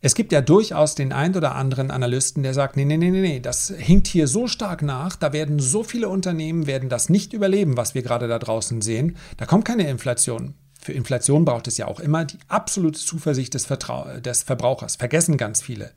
Es 0.00 0.14
gibt 0.14 0.30
ja 0.30 0.40
durchaus 0.40 0.94
den 0.94 1.12
einen 1.12 1.34
oder 1.34 1.56
anderen 1.56 1.90
Analysten, 1.90 2.44
der 2.44 2.54
sagt, 2.54 2.76
nee, 2.76 2.84
nee, 2.84 2.96
nee, 2.96 3.10
nee, 3.10 3.40
das 3.40 3.72
hinkt 3.76 4.06
hier 4.06 4.28
so 4.28 4.46
stark 4.46 4.82
nach, 4.82 5.16
da 5.16 5.32
werden 5.32 5.58
so 5.58 5.82
viele 5.82 6.08
Unternehmen 6.08 6.68
werden 6.68 6.88
das 6.88 7.08
nicht 7.08 7.32
überleben, 7.32 7.76
was 7.76 7.94
wir 7.94 8.02
gerade 8.02 8.28
da 8.28 8.38
draußen 8.38 8.80
sehen. 8.80 9.16
Da 9.38 9.46
kommt 9.46 9.64
keine 9.64 9.88
Inflation. 9.88 10.54
Für 10.80 10.92
Inflation 10.92 11.44
braucht 11.44 11.66
es 11.66 11.78
ja 11.78 11.88
auch 11.88 11.98
immer 11.98 12.24
die 12.24 12.38
absolute 12.46 13.00
Zuversicht 13.00 13.54
des, 13.54 13.66
Vertrau 13.66 14.20
des 14.20 14.44
Verbrauchers. 14.44 14.94
Vergessen 14.94 15.36
ganz 15.36 15.60
viele. 15.60 15.90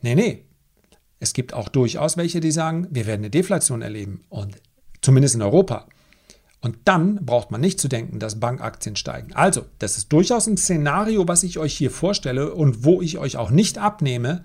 Nee, 0.00 0.14
nee. 0.14 0.44
Es 1.20 1.34
gibt 1.34 1.52
auch 1.52 1.68
durchaus 1.68 2.16
welche, 2.16 2.40
die 2.40 2.50
sagen, 2.50 2.86
wir 2.90 3.06
werden 3.06 3.20
eine 3.20 3.30
Deflation 3.30 3.82
erleben. 3.82 4.24
Und 4.30 4.56
zumindest 5.02 5.34
in 5.34 5.42
Europa. 5.42 5.86
Und 6.60 6.76
dann 6.84 7.24
braucht 7.24 7.50
man 7.50 7.60
nicht 7.60 7.80
zu 7.80 7.88
denken, 7.88 8.18
dass 8.18 8.40
Bankaktien 8.40 8.96
steigen. 8.96 9.32
Also, 9.34 9.64
das 9.78 9.96
ist 9.96 10.12
durchaus 10.12 10.46
ein 10.48 10.56
Szenario, 10.56 11.28
was 11.28 11.44
ich 11.44 11.58
euch 11.58 11.76
hier 11.76 11.90
vorstelle 11.90 12.52
und 12.52 12.84
wo 12.84 13.00
ich 13.00 13.18
euch 13.18 13.36
auch 13.36 13.50
nicht 13.50 13.78
abnehme, 13.78 14.44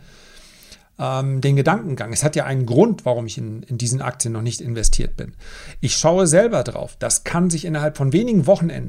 ähm, 1.00 1.42
den 1.42 1.56
Gedankengang. 1.56 2.14
Es 2.14 2.24
hat 2.24 2.36
ja 2.36 2.46
einen 2.46 2.66
Grund, 2.66 3.06
warum 3.06 3.26
ich 3.26 3.38
in, 3.38 3.64
in 3.64 3.78
diesen 3.78 4.02
Aktien 4.02 4.32
noch 4.34 4.42
nicht 4.42 4.62
investiert 4.62 5.18
bin. 5.18 5.34
Ich 5.82 5.98
schaue 5.98 6.28
selber 6.28 6.64
drauf. 6.64 6.96
Das 7.00 7.24
kann 7.24 7.50
sich 7.50 7.66
innerhalb 7.66 7.98
von 7.98 8.14
wenigen 8.14 8.46
Wochen, 8.46 8.70
äh, 8.70 8.84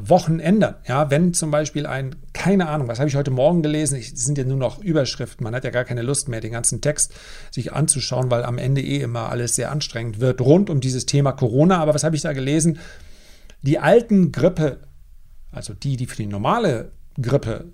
Wochen 0.00 0.38
ändern. 0.38 0.74
Ja, 0.86 1.10
wenn 1.10 1.32
zum 1.32 1.50
Beispiel 1.50 1.86
ein, 1.86 2.16
keine 2.34 2.68
Ahnung, 2.68 2.88
was 2.88 2.98
habe 2.98 3.08
ich 3.08 3.16
heute 3.16 3.30
Morgen 3.30 3.62
gelesen? 3.62 3.98
Es 3.98 4.10
sind 4.10 4.36
ja 4.36 4.44
nur 4.44 4.58
noch 4.58 4.82
Überschriften. 4.82 5.44
Man 5.44 5.54
hat 5.54 5.64
ja 5.64 5.70
gar 5.70 5.84
keine 5.84 6.02
Lust 6.02 6.28
mehr, 6.28 6.40
den 6.40 6.52
ganzen 6.52 6.82
Text 6.82 7.14
sich 7.50 7.72
anzuschauen, 7.72 8.30
weil 8.30 8.44
am 8.44 8.58
Ende 8.58 8.82
eh 8.82 9.00
immer 9.00 9.30
alles 9.30 9.56
sehr 9.56 9.70
anstrengend 9.70 10.20
wird 10.20 10.42
rund 10.42 10.68
um 10.68 10.80
dieses 10.80 11.06
Thema 11.06 11.32
Corona. 11.32 11.78
Aber 11.78 11.94
was 11.94 12.04
habe 12.04 12.16
ich 12.16 12.22
da 12.22 12.34
gelesen? 12.34 12.78
Die 13.62 13.78
alten 13.78 14.30
Grippe, 14.30 14.80
also 15.52 15.72
die, 15.72 15.96
die 15.96 16.06
für 16.06 16.16
die 16.16 16.26
normale 16.26 16.92
Grippe 17.20 17.64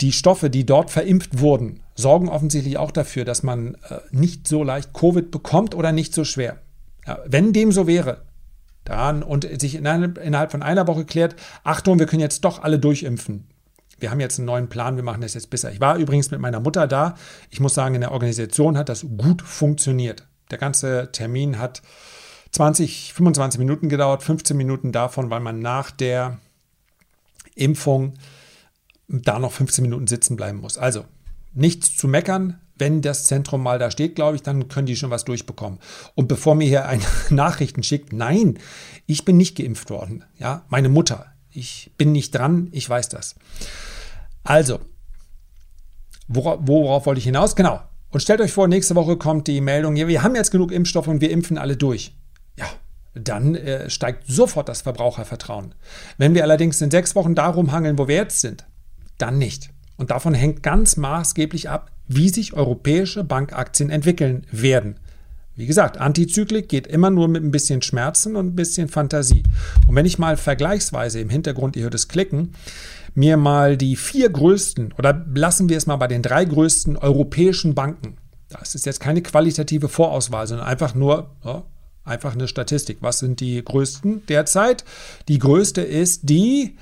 die 0.00 0.12
Stoffe, 0.12 0.50
die 0.50 0.64
dort 0.64 0.90
verimpft 0.90 1.40
wurden, 1.40 1.80
sorgen 2.00 2.28
offensichtlich 2.28 2.78
auch 2.78 2.90
dafür, 2.90 3.24
dass 3.24 3.42
man 3.42 3.76
äh, 3.88 4.00
nicht 4.10 4.48
so 4.48 4.64
leicht 4.64 4.92
Covid 4.92 5.30
bekommt 5.30 5.74
oder 5.74 5.92
nicht 5.92 6.14
so 6.14 6.24
schwer. 6.24 6.58
Ja, 7.06 7.18
wenn 7.26 7.52
dem 7.52 7.72
so 7.72 7.86
wäre, 7.86 8.22
dann 8.84 9.22
und 9.22 9.46
sich 9.60 9.76
innerhalb 9.76 10.50
von 10.50 10.62
einer 10.62 10.86
Woche 10.86 11.04
klärt, 11.04 11.36
Achtung, 11.62 11.98
wir 11.98 12.06
können 12.06 12.20
jetzt 12.20 12.44
doch 12.44 12.62
alle 12.62 12.78
durchimpfen. 12.78 13.46
Wir 13.98 14.10
haben 14.10 14.20
jetzt 14.20 14.38
einen 14.38 14.46
neuen 14.46 14.68
Plan, 14.68 14.96
wir 14.96 15.02
machen 15.02 15.20
das 15.20 15.34
jetzt 15.34 15.50
besser. 15.50 15.70
Ich 15.70 15.80
war 15.80 15.96
übrigens 15.96 16.30
mit 16.30 16.40
meiner 16.40 16.60
Mutter 16.60 16.86
da. 16.86 17.14
Ich 17.50 17.60
muss 17.60 17.74
sagen, 17.74 17.94
in 17.94 18.00
der 18.00 18.12
Organisation 18.12 18.78
hat 18.78 18.88
das 18.88 19.06
gut 19.18 19.42
funktioniert. 19.42 20.26
Der 20.50 20.58
ganze 20.58 21.10
Termin 21.12 21.58
hat 21.58 21.82
20, 22.52 23.12
25 23.12 23.58
Minuten 23.58 23.88
gedauert, 23.88 24.22
15 24.22 24.56
Minuten 24.56 24.90
davon, 24.90 25.30
weil 25.30 25.40
man 25.40 25.60
nach 25.60 25.90
der 25.90 26.38
Impfung 27.54 28.14
da 29.06 29.38
noch 29.38 29.52
15 29.52 29.82
Minuten 29.82 30.06
sitzen 30.06 30.36
bleiben 30.36 30.60
muss. 30.60 30.78
Also 30.78 31.04
nichts 31.52 31.96
zu 31.96 32.08
meckern. 32.08 32.60
Wenn 32.76 33.02
das 33.02 33.24
Zentrum 33.24 33.62
mal 33.62 33.78
da 33.78 33.90
steht, 33.90 34.14
glaube 34.14 34.36
ich, 34.36 34.42
dann 34.42 34.68
können 34.68 34.86
die 34.86 34.96
schon 34.96 35.10
was 35.10 35.24
durchbekommen. 35.24 35.78
Und 36.14 36.28
bevor 36.28 36.54
mir 36.54 36.66
hier 36.66 36.86
eine 36.86 37.02
Nachrichten 37.30 37.82
schickt, 37.82 38.12
nein, 38.12 38.58
ich 39.06 39.24
bin 39.24 39.36
nicht 39.36 39.56
geimpft 39.56 39.90
worden. 39.90 40.24
Ja, 40.38 40.64
meine 40.68 40.88
Mutter. 40.88 41.26
Ich 41.50 41.90
bin 41.98 42.12
nicht 42.12 42.34
dran, 42.34 42.68
ich 42.72 42.88
weiß 42.88 43.08
das. 43.08 43.34
Also, 44.44 44.80
worauf, 46.28 46.60
worauf 46.62 47.06
wollte 47.06 47.18
ich 47.18 47.24
hinaus? 47.24 47.56
Genau. 47.56 47.80
Und 48.10 48.20
stellt 48.20 48.40
euch 48.40 48.52
vor, 48.52 48.66
nächste 48.66 48.94
Woche 48.94 49.16
kommt 49.16 49.46
die 49.46 49.60
Meldung, 49.60 49.96
ja, 49.96 50.08
wir 50.08 50.22
haben 50.22 50.34
jetzt 50.34 50.50
genug 50.50 50.72
Impfstoff 50.72 51.06
und 51.06 51.20
wir 51.20 51.30
impfen 51.30 51.58
alle 51.58 51.76
durch. 51.76 52.16
Ja, 52.56 52.66
dann 53.14 53.54
äh, 53.54 53.90
steigt 53.90 54.24
sofort 54.26 54.68
das 54.68 54.82
Verbrauchervertrauen. 54.82 55.74
Wenn 56.18 56.34
wir 56.34 56.42
allerdings 56.42 56.80
in 56.80 56.90
sechs 56.90 57.14
Wochen 57.14 57.34
darum 57.34 57.72
hangeln, 57.72 57.98
wo 57.98 58.08
wir 58.08 58.16
jetzt 58.16 58.40
sind, 58.40 58.66
dann 59.18 59.38
nicht. 59.38 59.70
Und 60.00 60.10
davon 60.10 60.32
hängt 60.32 60.62
ganz 60.62 60.96
maßgeblich 60.96 61.68
ab, 61.68 61.90
wie 62.08 62.30
sich 62.30 62.54
europäische 62.54 63.22
Bankaktien 63.22 63.90
entwickeln 63.90 64.46
werden. 64.50 64.96
Wie 65.56 65.66
gesagt, 65.66 65.98
Antizyklik 65.98 66.70
geht 66.70 66.86
immer 66.86 67.10
nur 67.10 67.28
mit 67.28 67.44
ein 67.44 67.50
bisschen 67.50 67.82
Schmerzen 67.82 68.34
und 68.34 68.46
ein 68.46 68.56
bisschen 68.56 68.88
Fantasie. 68.88 69.42
Und 69.86 69.94
wenn 69.94 70.06
ich 70.06 70.18
mal 70.18 70.38
vergleichsweise 70.38 71.20
im 71.20 71.28
Hintergrund, 71.28 71.76
ihr 71.76 71.82
hört 71.82 71.94
es 71.94 72.08
klicken, 72.08 72.54
mir 73.14 73.36
mal 73.36 73.76
die 73.76 73.94
vier 73.94 74.30
größten 74.30 74.94
oder 74.96 75.26
lassen 75.34 75.68
wir 75.68 75.76
es 75.76 75.86
mal 75.86 75.96
bei 75.96 76.06
den 76.06 76.22
drei 76.22 76.46
größten 76.46 76.96
europäischen 76.96 77.74
Banken, 77.74 78.16
das 78.48 78.74
ist 78.74 78.86
jetzt 78.86 79.00
keine 79.00 79.20
qualitative 79.20 79.90
Vorauswahl, 79.90 80.46
sondern 80.46 80.66
einfach 80.66 80.94
nur 80.94 81.36
ja, 81.44 81.64
einfach 82.04 82.32
eine 82.32 82.48
Statistik. 82.48 82.98
Was 83.02 83.18
sind 83.18 83.40
die 83.40 83.62
größten 83.62 84.24
derzeit? 84.28 84.86
Die 85.28 85.38
größte 85.38 85.82
ist 85.82 86.30
die 86.30 86.78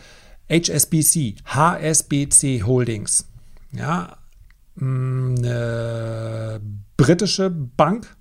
HSBC, 0.50 1.36
HSBC 1.44 2.62
Holdings. 2.64 3.28
Ja, 3.72 4.16
mm, 4.76 5.34
eine 5.38 6.60
britische 6.96 7.50
Bank 7.50 8.16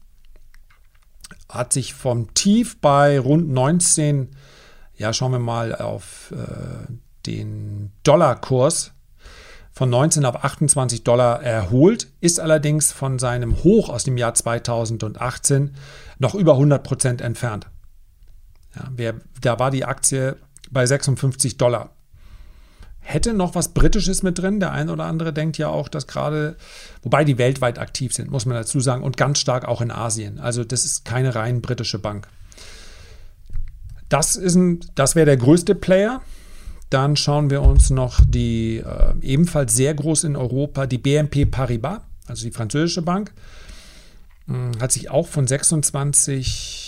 hat 1.50 1.74
sich 1.74 1.94
vom 1.94 2.34
Tief 2.34 2.80
bei 2.82 3.20
rund 3.20 3.50
19, 3.50 4.30
ja, 4.96 5.13
schauen 5.13 5.32
wir 5.32 5.40
mal 5.40 5.76
auf 5.76 6.32
äh, 6.32 6.92
den 7.26 7.92
Dollarkurs 8.04 8.92
von 9.72 9.90
19 9.90 10.26
auf 10.26 10.44
28 10.44 11.04
Dollar 11.04 11.42
erholt, 11.44 12.08
ist 12.20 12.40
allerdings 12.40 12.92
von 12.92 13.20
seinem 13.20 13.63
Hoch 13.63 13.90
aus 13.90 14.04
dem 14.04 14.18
Jahr 14.18 14.34
2018 14.34 15.76
noch 16.18 16.34
über 16.34 16.54
100 16.54 16.84
Prozent 16.84 17.22
entfernt. 17.22 17.68
Ja, 18.76 18.90
wer, 18.96 19.16
da 19.40 19.60
war 19.60 19.70
die 19.70 19.86
Aktie 19.86 20.36
bei 20.72 20.86
56 20.86 21.58
Dollar. 21.58 21.92
Hätte 23.10 23.34
noch 23.34 23.56
was 23.56 23.70
Britisches 23.70 24.22
mit 24.22 24.38
drin. 24.38 24.60
Der 24.60 24.74
eine 24.74 24.91
oder 24.91 25.06
andere 25.06 25.32
denkt 25.32 25.58
ja 25.58 25.70
auch, 25.70 25.88
dass 25.88 26.08
gerade, 26.08 26.58
wobei 27.04 27.24
die 27.24 27.38
weltweit 27.38 27.80
aktiv 27.80 28.13
sind, 28.13 28.30
muss 28.30 28.46
man 28.46 28.58
dazu 28.58 28.82
sagen, 28.82 29.02
und 29.02 29.15
ganz 29.15 29.39
stark 29.39 29.65
auch 29.65 29.80
in 29.80 29.91
Asien. 29.91 30.39
Also 30.39 30.65
das 30.65 30.84
ist 30.84 31.06
keine 31.06 31.34
rein 31.34 31.62
britische 31.62 32.00
Bank. 32.00 32.28
Das, 34.10 34.38
das 34.96 35.15
wäre 35.15 35.26
der 35.26 35.38
größte 35.38 35.74
Player. 35.74 36.22
Dann 36.89 37.15
schauen 37.15 37.50
wir 37.50 37.62
uns 37.62 37.91
noch 37.91 38.20
die 38.28 38.80
äh, 38.80 39.13
ebenfalls 39.22 39.74
sehr 39.74 39.93
groß 39.93 40.26
in 40.26 40.36
Europa, 40.36 40.86
die 40.86 40.98
BNP 40.98 41.46
Paribas, 41.46 42.02
also 42.26 42.43
die 42.43 42.52
französische 42.52 43.04
Bank, 43.04 43.32
mh, 44.48 44.74
hm, 44.74 44.82
hat 44.82 44.91
sich 44.91 45.10
auch 45.10 45.28
von 45.28 45.48
26 45.48 46.87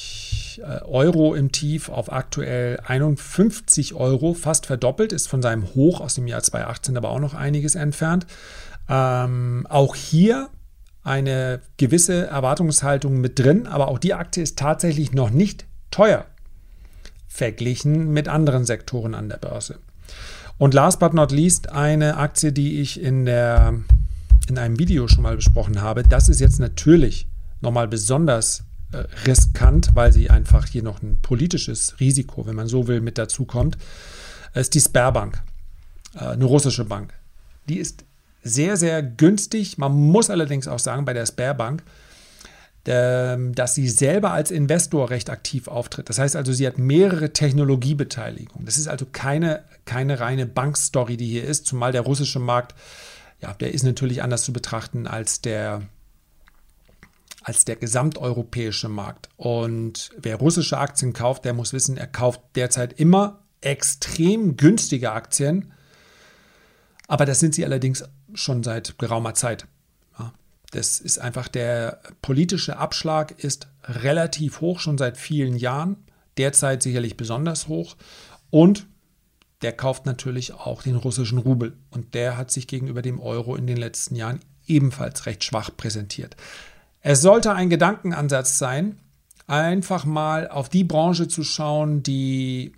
äh, 0.59 0.81
Euro 0.85 1.33
im 1.35 1.51
Tief 1.51 1.89
auf 1.89 2.11
aktuell 2.11 2.79
51 2.85 3.93
Euro 3.93 4.33
fast 4.33 4.65
verdoppelt, 4.65 5.13
ist 5.13 5.27
von 5.27 5.41
seinem 5.41 5.73
Hoch 5.75 6.01
aus 6.01 6.15
dem 6.15 6.27
Jahr 6.27 6.43
2018 6.43 6.97
aber 6.97 7.09
auch 7.09 7.19
noch 7.19 7.33
einiges 7.33 7.75
entfernt. 7.75 8.25
Ähm, 8.87 9.65
auch 9.69 9.95
hier 9.95 10.49
eine 11.03 11.61
gewisse 11.77 12.27
Erwartungshaltung 12.27 13.19
mit 13.19 13.39
drin, 13.39 13.67
aber 13.67 13.87
auch 13.87 13.99
die 13.99 14.13
Aktie 14.13 14.43
ist 14.43 14.57
tatsächlich 14.57 15.13
noch 15.13 15.29
nicht 15.29 15.65
teuer 15.91 16.25
verglichen 17.27 18.11
mit 18.11 18.27
anderen 18.27 18.65
Sektoren 18.65 19.15
an 19.15 19.29
der 19.29 19.37
Börse. 19.37 19.79
Und 20.57 20.73
last 20.73 20.99
but 20.99 21.13
not 21.13 21.31
least 21.31 21.71
eine 21.71 22.17
Aktie, 22.17 22.51
die 22.51 22.81
ich 22.81 23.01
in, 23.01 23.25
der, 23.25 23.75
in 24.49 24.57
einem 24.57 24.77
Video 24.77 25.07
schon 25.07 25.23
mal 25.23 25.35
besprochen 25.35 25.81
habe. 25.81 26.03
Das 26.03 26.27
ist 26.27 26.41
jetzt 26.41 26.59
natürlich 26.59 27.27
nochmal 27.61 27.87
besonders 27.87 28.65
riskant, 29.25 29.91
weil 29.93 30.11
sie 30.11 30.29
einfach 30.29 30.65
hier 30.65 30.83
noch 30.83 31.01
ein 31.01 31.19
politisches 31.21 31.99
Risiko, 31.99 32.45
wenn 32.45 32.55
man 32.55 32.67
so 32.67 32.87
will, 32.87 33.01
mit 33.01 33.17
dazu 33.17 33.45
kommt. 33.45 33.77
ist 34.53 34.73
die 34.73 34.81
Sperrbank, 34.81 35.41
äh, 36.15 36.25
eine 36.25 36.45
russische 36.45 36.85
Bank. 36.85 37.13
Die 37.67 37.77
ist 37.77 38.03
sehr, 38.43 38.77
sehr 38.77 39.03
günstig. 39.03 39.77
Man 39.77 39.93
muss 39.93 40.29
allerdings 40.29 40.67
auch 40.67 40.79
sagen, 40.79 41.05
bei 41.05 41.13
der 41.13 41.25
Sperrbank, 41.25 41.83
ähm, 42.85 43.53
dass 43.53 43.75
sie 43.75 43.87
selber 43.87 44.31
als 44.31 44.49
Investor 44.49 45.11
recht 45.11 45.29
aktiv 45.29 45.67
auftritt. 45.67 46.09
Das 46.09 46.17
heißt 46.17 46.35
also, 46.35 46.51
sie 46.53 46.65
hat 46.65 46.79
mehrere 46.79 47.33
Technologiebeteiligungen. 47.33 48.65
Das 48.65 48.79
ist 48.79 48.87
also 48.87 49.05
keine, 49.11 49.63
keine 49.85 50.19
reine 50.19 50.47
Bankstory, 50.47 51.15
die 51.15 51.27
hier 51.27 51.43
ist, 51.43 51.67
zumal 51.67 51.91
der 51.91 52.01
russische 52.01 52.39
Markt, 52.39 52.73
ja, 53.41 53.53
der 53.53 53.73
ist 53.73 53.83
natürlich 53.83 54.23
anders 54.23 54.43
zu 54.43 54.53
betrachten 54.53 55.05
als 55.05 55.41
der, 55.41 55.83
als 57.41 57.65
der 57.65 57.75
gesamteuropäische 57.75 58.89
Markt. 58.89 59.29
Und 59.37 60.11
wer 60.17 60.35
russische 60.35 60.77
Aktien 60.77 61.13
kauft, 61.13 61.45
der 61.45 61.53
muss 61.53 61.73
wissen, 61.73 61.97
er 61.97 62.07
kauft 62.07 62.41
derzeit 62.55 62.99
immer 62.99 63.43
extrem 63.61 64.57
günstige 64.57 65.11
Aktien. 65.11 65.71
Aber 67.07 67.25
das 67.25 67.39
sind 67.39 67.55
sie 67.55 67.65
allerdings 67.65 68.03
schon 68.33 68.63
seit 68.63 68.97
geraumer 68.99 69.33
Zeit. 69.33 69.67
Das 70.71 70.99
ist 70.99 71.17
einfach 71.17 71.47
der 71.47 71.99
politische 72.21 72.77
Abschlag 72.77 73.43
ist 73.43 73.67
relativ 73.83 74.61
hoch, 74.61 74.79
schon 74.79 74.97
seit 74.97 75.17
vielen 75.17 75.55
Jahren. 75.55 75.97
Derzeit 76.37 76.83
sicherlich 76.83 77.17
besonders 77.17 77.67
hoch. 77.67 77.97
Und 78.51 78.85
der 79.61 79.73
kauft 79.73 80.05
natürlich 80.05 80.53
auch 80.53 80.83
den 80.83 80.95
russischen 80.95 81.39
Rubel. 81.39 81.77
Und 81.89 82.13
der 82.13 82.37
hat 82.37 82.51
sich 82.51 82.67
gegenüber 82.67 83.01
dem 83.01 83.19
Euro 83.19 83.55
in 83.55 83.67
den 83.67 83.77
letzten 83.77 84.15
Jahren 84.15 84.39
ebenfalls 84.67 85.25
recht 85.25 85.43
schwach 85.43 85.71
präsentiert. 85.75 86.35
Es 87.01 87.21
sollte 87.21 87.53
ein 87.53 87.69
Gedankenansatz 87.69 88.57
sein, 88.57 88.99
einfach 89.47 90.05
mal 90.05 90.47
auf 90.49 90.69
die 90.69 90.83
Branche 90.83 91.27
zu 91.27 91.43
schauen, 91.43 92.03
die 92.03 92.73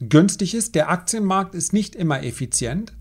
günstig 0.00 0.54
ist. 0.54 0.74
Der 0.74 0.90
Aktienmarkt 0.90 1.54
ist 1.54 1.72
nicht 1.72 1.96
immer 1.96 2.22
effizient. 2.22 2.92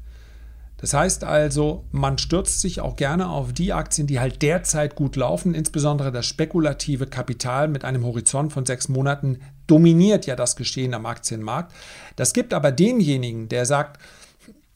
Das 0.78 0.93
heißt 0.93 1.23
also, 1.23 1.86
man 1.91 2.17
stürzt 2.17 2.60
sich 2.60 2.82
auch 2.82 2.97
gerne 2.97 3.30
auf 3.30 3.54
die 3.54 3.71
Aktien, 3.71 4.06
die 4.06 4.19
halt 4.19 4.41
derzeit 4.41 4.95
gut 4.95 5.15
laufen. 5.15 5.54
Insbesondere 5.54 6.12
das 6.12 6.26
spekulative 6.26 7.08
Kapital 7.08 7.69
mit 7.69 7.86
einem 7.86 8.06
Horizont 8.06 8.52
von 8.52 8.65
sechs 8.65 8.89
Monaten 8.89 9.39
dominiert 9.65 10.26
ja 10.26 10.36
das 10.36 10.58
Geschehen 10.58 10.93
am 10.93 11.06
Aktienmarkt. 11.06 11.73
Das 12.17 12.34
gibt 12.34 12.54
aber 12.54 12.73
denjenigen, 12.73 13.47
der 13.47 13.65
sagt, 13.65 14.02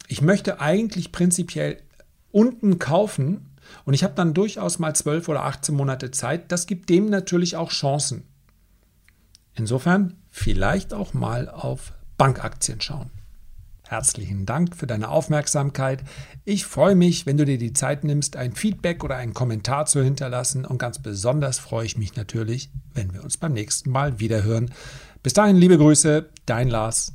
ich 0.07 0.21
möchte 0.21 0.61
eigentlich 0.61 1.11
prinzipiell 1.11 1.77
unten 2.31 2.79
kaufen 2.79 3.56
und 3.85 3.93
ich 3.93 4.03
habe 4.03 4.13
dann 4.15 4.33
durchaus 4.33 4.79
mal 4.79 4.95
zwölf 4.95 5.27
oder 5.29 5.43
18 5.43 5.75
Monate 5.75 6.11
Zeit, 6.11 6.51
das 6.51 6.67
gibt 6.67 6.89
dem 6.89 7.09
natürlich 7.09 7.55
auch 7.55 7.71
Chancen. 7.71 8.23
Insofern 9.55 10.15
vielleicht 10.31 10.93
auch 10.93 11.13
mal 11.13 11.49
auf 11.49 11.93
Bankaktien 12.17 12.81
schauen. 12.81 13.09
Herzlichen 13.87 14.45
Dank 14.45 14.75
für 14.75 14.85
deine 14.85 15.07
Aufmerksamkeit. 15.09 16.03
Ich 16.43 16.65
freue 16.65 16.95
mich, 16.95 17.25
wenn 17.25 17.37
du 17.37 17.45
dir 17.45 17.57
die 17.57 17.71
Zeit 17.71 18.03
nimmst, 18.03 18.35
ein 18.35 18.51
Feedback 18.51 19.03
oder 19.03 19.15
einen 19.15 19.33
Kommentar 19.33 19.85
zu 19.85 20.03
hinterlassen. 20.03 20.65
Und 20.65 20.77
ganz 20.77 20.99
besonders 20.99 21.57
freue 21.57 21.85
ich 21.85 21.97
mich 21.97 22.15
natürlich, 22.15 22.69
wenn 22.93 23.13
wir 23.13 23.23
uns 23.23 23.37
beim 23.37 23.53
nächsten 23.53 23.89
Mal 23.89 24.19
wiederhören. 24.19 24.73
Bis 25.23 25.33
dahin, 25.33 25.55
liebe 25.55 25.77
Grüße, 25.77 26.29
dein 26.45 26.67
Lars. 26.67 27.13